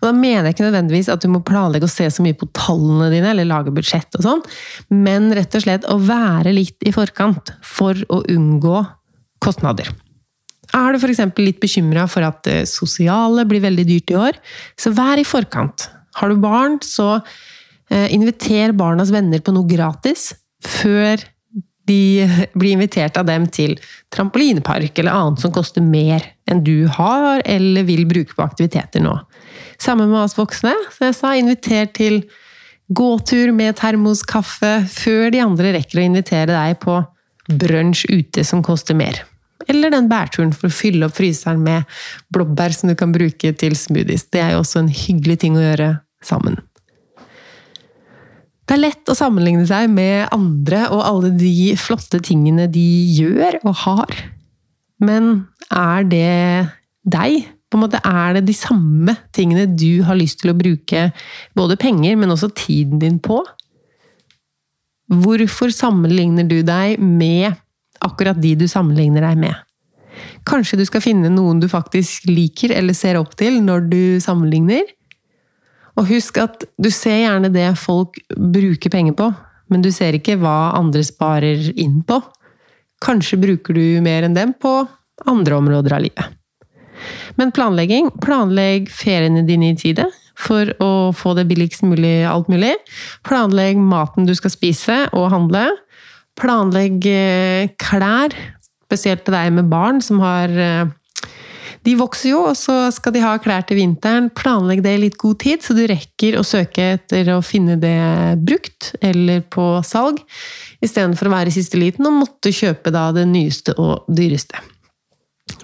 Og 0.00 0.06
da 0.08 0.12
mener 0.16 0.48
jeg 0.48 0.56
ikke 0.56 0.66
nødvendigvis 0.68 1.10
at 1.12 1.24
du 1.24 1.30
må 1.32 1.42
planlegge 1.46 1.88
å 1.88 1.92
se 1.92 2.08
så 2.12 2.24
mye 2.24 2.36
på 2.38 2.48
tallene 2.56 3.10
dine, 3.12 3.32
eller 3.32 3.48
lage 3.48 3.74
budsjett 3.74 4.18
og 4.18 4.26
sånn, 4.26 4.44
men 4.92 5.30
rett 5.36 5.56
og 5.56 5.64
slett 5.64 5.88
å 5.90 5.98
være 6.02 6.54
litt 6.56 6.86
i 6.86 6.94
forkant 6.94 7.54
for 7.66 7.98
å 8.12 8.22
unngå 8.30 8.84
kostnader. 9.42 9.90
Er 10.76 10.94
du 10.94 11.00
f.eks. 11.00 11.22
litt 11.40 11.58
bekymra 11.62 12.06
for 12.10 12.26
at 12.26 12.44
det 12.46 12.60
sosiale 12.70 13.46
blir 13.48 13.62
veldig 13.64 13.86
dyrt 13.88 14.12
i 14.12 14.18
år, 14.20 14.38
så 14.78 14.92
vær 14.94 15.18
i 15.18 15.26
forkant. 15.26 15.88
Har 16.20 16.30
du 16.30 16.38
barn, 16.42 16.78
så 16.84 17.16
eh, 17.90 18.06
inviter 18.14 18.74
barnas 18.78 19.10
venner 19.14 19.42
på 19.42 19.54
noe 19.56 19.66
gratis 19.70 20.30
før 20.62 21.22
de 21.88 22.26
blir 22.54 22.76
invitert 22.76 23.16
av 23.18 23.26
dem 23.28 23.46
til 23.50 23.76
trampolinepark 24.14 24.98
eller 25.00 25.16
annet 25.16 25.42
som 25.42 25.52
koster 25.54 25.84
mer 25.84 26.24
enn 26.50 26.62
du 26.66 26.86
har 26.90 27.42
eller 27.44 27.86
vil 27.88 28.04
bruke 28.10 28.36
på 28.36 28.44
aktiviteter 28.44 29.02
nå. 29.04 29.16
Sammen 29.80 30.10
med 30.10 30.20
oss 30.24 30.36
voksne. 30.38 30.74
Så 30.92 31.08
jeg 31.08 31.16
sa 31.16 31.34
invitert 31.38 31.94
til 31.98 32.22
Gåtur 32.90 33.52
med 33.54 33.76
termoskaffe 33.78 34.80
før 34.90 35.28
de 35.30 35.42
andre 35.44 35.76
rekker 35.76 36.00
å 36.00 36.06
invitere 36.08 36.50
deg 36.50 36.80
på 36.82 36.96
brunsj 37.50 38.08
ute 38.10 38.44
som 38.46 38.64
koster 38.66 38.98
mer. 38.98 39.22
Eller 39.70 39.92
den 39.92 40.08
bærturen 40.10 40.50
for 40.56 40.66
å 40.66 40.74
fylle 40.74 41.06
opp 41.06 41.14
fryseren 41.18 41.62
med 41.62 41.86
blåbær 42.34 42.74
som 42.74 42.90
du 42.90 42.96
kan 42.98 43.12
bruke 43.14 43.52
til 43.54 43.76
smoothies. 43.78 44.26
Det 44.32 44.42
er 44.42 44.56
jo 44.56 44.64
også 44.64 44.82
en 44.82 44.90
hyggelig 44.90 45.38
ting 45.44 45.58
å 45.58 45.62
gjøre 45.62 45.90
sammen. 46.26 46.58
Det 48.70 48.76
er 48.76 48.84
lett 48.84 49.10
å 49.10 49.16
sammenligne 49.18 49.64
seg 49.66 49.88
med 49.90 50.28
andre 50.30 50.84
og 50.94 51.00
alle 51.02 51.32
de 51.34 51.72
flotte 51.74 52.20
tingene 52.22 52.68
de 52.70 52.84
gjør 53.16 53.56
og 53.64 53.72
har. 53.80 54.20
Men 55.02 55.48
er 55.74 56.06
det 56.06 56.28
deg? 57.02 57.48
På 57.66 57.78
en 57.78 57.82
måte 57.82 57.98
Er 58.06 58.36
det 58.36 58.44
de 58.46 58.54
samme 58.54 59.16
tingene 59.34 59.66
du 59.66 60.04
har 60.06 60.14
lyst 60.18 60.38
til 60.42 60.52
å 60.52 60.58
bruke 60.58 61.08
både 61.58 61.76
penger, 61.82 62.14
men 62.14 62.30
også 62.30 62.52
tiden 62.54 63.02
din 63.02 63.18
på? 63.18 63.40
Hvorfor 65.10 65.74
sammenligner 65.74 66.46
du 66.46 66.60
deg 66.62 67.02
med 67.02 67.58
akkurat 68.06 68.38
de 68.38 68.54
du 68.54 68.68
sammenligner 68.70 69.26
deg 69.26 69.42
med? 69.48 69.58
Kanskje 70.46 70.78
du 70.78 70.86
skal 70.86 71.02
finne 71.02 71.30
noen 71.34 71.58
du 71.58 71.66
faktisk 71.70 72.30
liker 72.30 72.70
eller 72.78 72.94
ser 72.94 73.18
opp 73.18 73.34
til 73.34 73.58
når 73.66 73.90
du 73.90 74.02
sammenligner? 74.22 74.86
Og 76.00 76.08
husk 76.08 76.38
at 76.40 76.64
du 76.80 76.88
ser 76.94 77.20
gjerne 77.26 77.50
det 77.52 77.68
folk 77.76 78.16
bruker 78.32 78.92
penger 78.92 79.16
på, 79.18 79.28
men 79.70 79.84
du 79.84 79.90
ser 79.92 80.16
ikke 80.16 80.38
hva 80.40 80.72
andre 80.78 81.04
sparer 81.04 81.70
inn 81.76 82.00
på. 82.08 82.22
Kanskje 83.04 83.38
bruker 83.40 83.76
du 83.76 84.00
mer 84.04 84.24
enn 84.24 84.36
dem 84.36 84.54
på 84.56 84.80
andre 85.28 85.58
områder 85.60 85.96
av 85.96 86.04
livet. 86.06 86.36
Men 87.38 87.52
planlegging 87.56 88.10
Planlegg 88.20 88.90
feriene 88.92 89.44
dine 89.48 89.70
i 89.72 89.76
tide 89.78 90.08
for 90.40 90.72
å 90.80 91.12
få 91.16 91.34
det 91.36 91.46
billigst 91.48 91.84
mulig 91.84 92.22
alt 92.28 92.48
mulig. 92.52 92.74
Planlegg 93.28 93.80
maten 93.80 94.28
du 94.28 94.34
skal 94.36 94.52
spise 94.52 95.02
og 95.16 95.30
handle. 95.32 95.66
Planlegg 96.40 97.04
eh, 97.08 97.72
klær, 97.80 98.36
spesielt 98.88 99.26
til 99.26 99.36
deg 99.36 99.52
med 99.56 99.68
barn 99.72 100.00
som 100.04 100.20
har 100.24 100.52
eh, 100.52 100.92
de 101.86 101.94
vokser 101.96 102.34
jo, 102.34 102.42
og 102.50 102.56
så 102.58 102.74
skal 102.92 103.14
de 103.14 103.22
ha 103.24 103.32
klær 103.40 103.64
til 103.68 103.78
vinteren. 103.80 104.28
Planlegg 104.36 104.82
det 104.84 104.92
i 104.96 105.02
litt 105.06 105.16
god 105.20 105.38
tid, 105.40 105.62
så 105.64 105.76
du 105.76 105.86
rekker 105.88 106.36
å 106.36 106.44
søke 106.44 106.90
etter 106.98 107.30
å 107.32 107.40
finne 107.44 107.78
det 107.80 107.96
brukt 108.44 108.92
eller 109.00 109.40
på 109.48 109.72
salg, 109.86 110.20
istedenfor 110.84 111.30
å 111.30 111.34
være 111.38 111.52
i 111.52 111.56
siste 111.56 111.80
liten 111.80 112.08
og 112.08 112.18
måtte 112.18 112.52
kjøpe 112.52 112.92
da 112.92 113.08
det 113.16 113.24
nyeste 113.30 113.76
og 113.80 114.08
dyreste. 114.12 114.60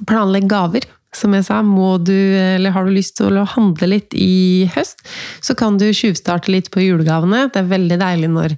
Planlegg 0.08 0.48
gaver. 0.50 0.88
Som 1.16 1.32
jeg 1.32 1.46
sa, 1.46 1.62
må 1.64 1.94
du, 2.02 2.12
eller 2.12 2.74
har 2.74 2.84
du 2.84 2.92
lyst 2.92 3.14
til 3.16 3.38
å 3.40 3.46
handle 3.48 3.86
litt 3.88 4.12
i 4.12 4.66
høst, 4.74 5.00
så 5.40 5.54
kan 5.56 5.78
du 5.80 5.86
tjuvstarte 5.88 6.52
litt 6.52 6.68
på 6.74 6.82
julegavene. 6.84 7.46
Det 7.54 7.62
er 7.62 7.70
veldig 7.70 7.98
deilig 8.02 8.28
når 8.34 8.56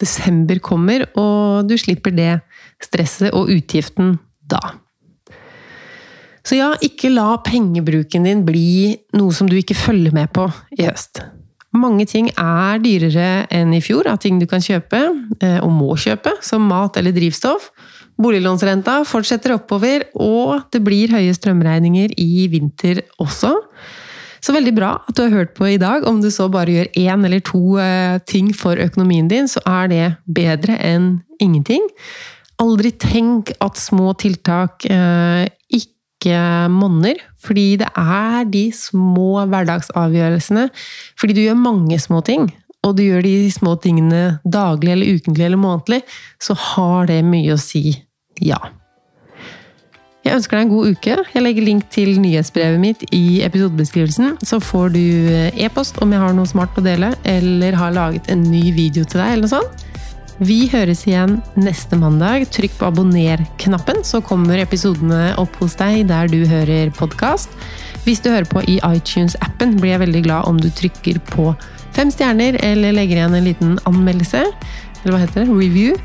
desember 0.00 0.62
kommer, 0.64 1.04
og 1.20 1.68
du 1.68 1.76
slipper 1.76 2.14
det 2.16 2.38
stresset 2.80 3.34
og 3.36 3.52
utgiften 3.52 4.16
da. 4.48 4.62
Så 6.48 6.56
ja, 6.56 6.70
ikke 6.80 7.10
la 7.12 7.34
pengebruken 7.44 8.24
din 8.24 8.46
bli 8.46 8.94
noe 9.18 9.34
som 9.36 9.50
du 9.50 9.58
ikke 9.58 9.76
følger 9.76 10.14
med 10.16 10.30
på 10.32 10.46
i 10.78 10.86
høst. 10.86 11.20
Mange 11.76 12.06
ting 12.08 12.30
er 12.32 12.80
dyrere 12.80 13.44
enn 13.52 13.74
i 13.76 13.82
fjor 13.84 14.08
av 14.08 14.22
ting 14.22 14.38
du 14.40 14.46
kan 14.48 14.62
kjøpe, 14.64 15.02
eh, 15.44 15.58
og 15.60 15.68
må 15.68 15.92
kjøpe, 16.00 16.38
som 16.40 16.64
mat 16.64 16.96
eller 16.96 17.12
drivstoff. 17.12 17.68
Boliglånsrenta 18.18 19.02
fortsetter 19.06 19.52
oppover, 19.58 20.06
og 20.16 20.64
det 20.72 20.80
blir 20.82 21.12
høye 21.12 21.34
strømregninger 21.36 22.16
i 22.16 22.48
vinter 22.48 23.02
også. 23.20 23.52
Så 24.40 24.54
veldig 24.54 24.72
bra 24.72 24.94
at 25.04 25.18
du 25.18 25.26
har 25.26 25.34
hørt 25.34 25.52
på 25.58 25.68
i 25.68 25.76
dag. 25.82 26.06
Om 26.08 26.22
du 26.22 26.30
så 26.32 26.48
bare 26.48 26.72
gjør 26.72 26.90
én 26.96 27.28
eller 27.28 27.44
to 27.44 27.76
eh, 27.82 28.16
ting 28.24 28.54
for 28.56 28.80
økonomien 28.80 29.28
din, 29.28 29.50
så 29.50 29.60
er 29.68 29.92
det 29.92 30.08
bedre 30.24 30.80
enn 30.80 31.18
ingenting. 31.42 31.84
Aldri 32.58 32.94
tenk 32.96 33.52
at 33.62 33.76
små 33.78 34.16
tiltak 34.18 34.88
eh, 34.88 35.44
ikke 36.18 36.68
monner. 36.74 37.20
Fordi 37.38 37.76
det 37.80 37.88
er 37.96 38.48
de 38.50 38.68
små 38.74 39.46
hverdagsavgjørelsene. 39.46 40.68
Fordi 41.18 41.36
du 41.36 41.44
gjør 41.44 41.60
mange 41.62 41.98
små 42.02 42.20
ting, 42.26 42.50
og 42.82 42.96
du 42.98 43.04
gjør 43.06 43.22
de 43.22 43.50
små 43.52 43.76
tingene 43.82 44.40
daglig 44.44 44.92
eller 44.94 45.14
ukentlig 45.18 45.46
eller 45.46 45.60
månedlig, 45.60 46.02
så 46.42 46.54
har 46.54 47.08
det 47.10 47.22
mye 47.26 47.54
å 47.54 47.62
si 47.62 47.90
ja. 48.42 48.58
Jeg 50.26 50.36
ønsker 50.36 50.58
deg 50.58 50.66
en 50.66 50.72
god 50.74 50.92
uke. 50.92 51.14
Jeg 51.32 51.42
legger 51.42 51.64
link 51.64 51.86
til 51.94 52.18
nyhetsbrevet 52.20 52.80
mitt 52.82 53.04
i 53.16 53.40
episodebeskrivelsen. 53.46 54.34
Så 54.44 54.58
får 54.60 54.92
du 54.92 55.04
e-post 55.56 56.02
om 56.04 56.12
jeg 56.12 56.20
har 56.20 56.34
noe 56.36 56.50
smart 56.50 56.76
å 56.76 56.84
dele, 56.84 57.14
eller 57.24 57.78
har 57.78 57.94
laget 57.96 58.28
en 58.28 58.42
ny 58.44 58.68
video 58.76 59.06
til 59.08 59.22
deg, 59.22 59.38
eller 59.38 59.46
noe 59.46 59.54
sånt. 59.54 59.87
Vi 60.38 60.68
høres 60.70 61.00
igjen 61.08 61.40
neste 61.58 61.98
mandag. 61.98 62.44
Trykk 62.54 62.76
på 62.78 62.86
abonner-knappen, 62.92 64.04
så 64.06 64.20
kommer 64.22 64.60
episodene 64.62 65.32
opp 65.40 65.56
hos 65.58 65.74
deg 65.80 66.04
der 66.12 66.30
du 66.30 66.44
hører 66.46 66.92
podkast. 66.94 67.50
Hvis 68.04 68.22
du 68.22 68.30
hører 68.30 68.46
på 68.46 68.62
i 68.70 68.78
iTunes-appen, 68.86 69.74
blir 69.80 69.96
jeg 69.96 70.04
veldig 70.04 70.22
glad 70.28 70.46
om 70.46 70.60
du 70.62 70.70
trykker 70.70 71.18
på 71.32 71.50
fem 71.96 72.14
stjerner, 72.14 72.60
eller 72.62 72.94
legger 72.94 73.18
igjen 73.18 73.34
en 73.34 73.48
liten 73.50 73.76
anmeldelse. 73.90 74.46
Eller 75.02 75.16
hva 75.16 75.22
heter 75.24 75.42
det? 75.42 75.50
Review. 75.50 75.98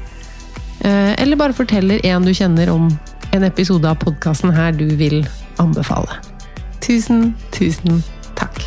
Eh, 0.82 1.14
eller 1.22 1.38
bare 1.38 1.54
forteller 1.54 2.02
en 2.10 2.26
du 2.26 2.34
kjenner 2.34 2.74
om 2.74 2.90
en 3.38 3.46
episode 3.46 3.86
av 3.86 4.02
podkasten 4.02 4.54
her 4.54 4.74
du 4.74 4.88
vil 4.98 5.22
anbefale. 5.62 6.18
Tusen, 6.82 7.36
tusen 7.54 8.02
takk. 8.34 8.66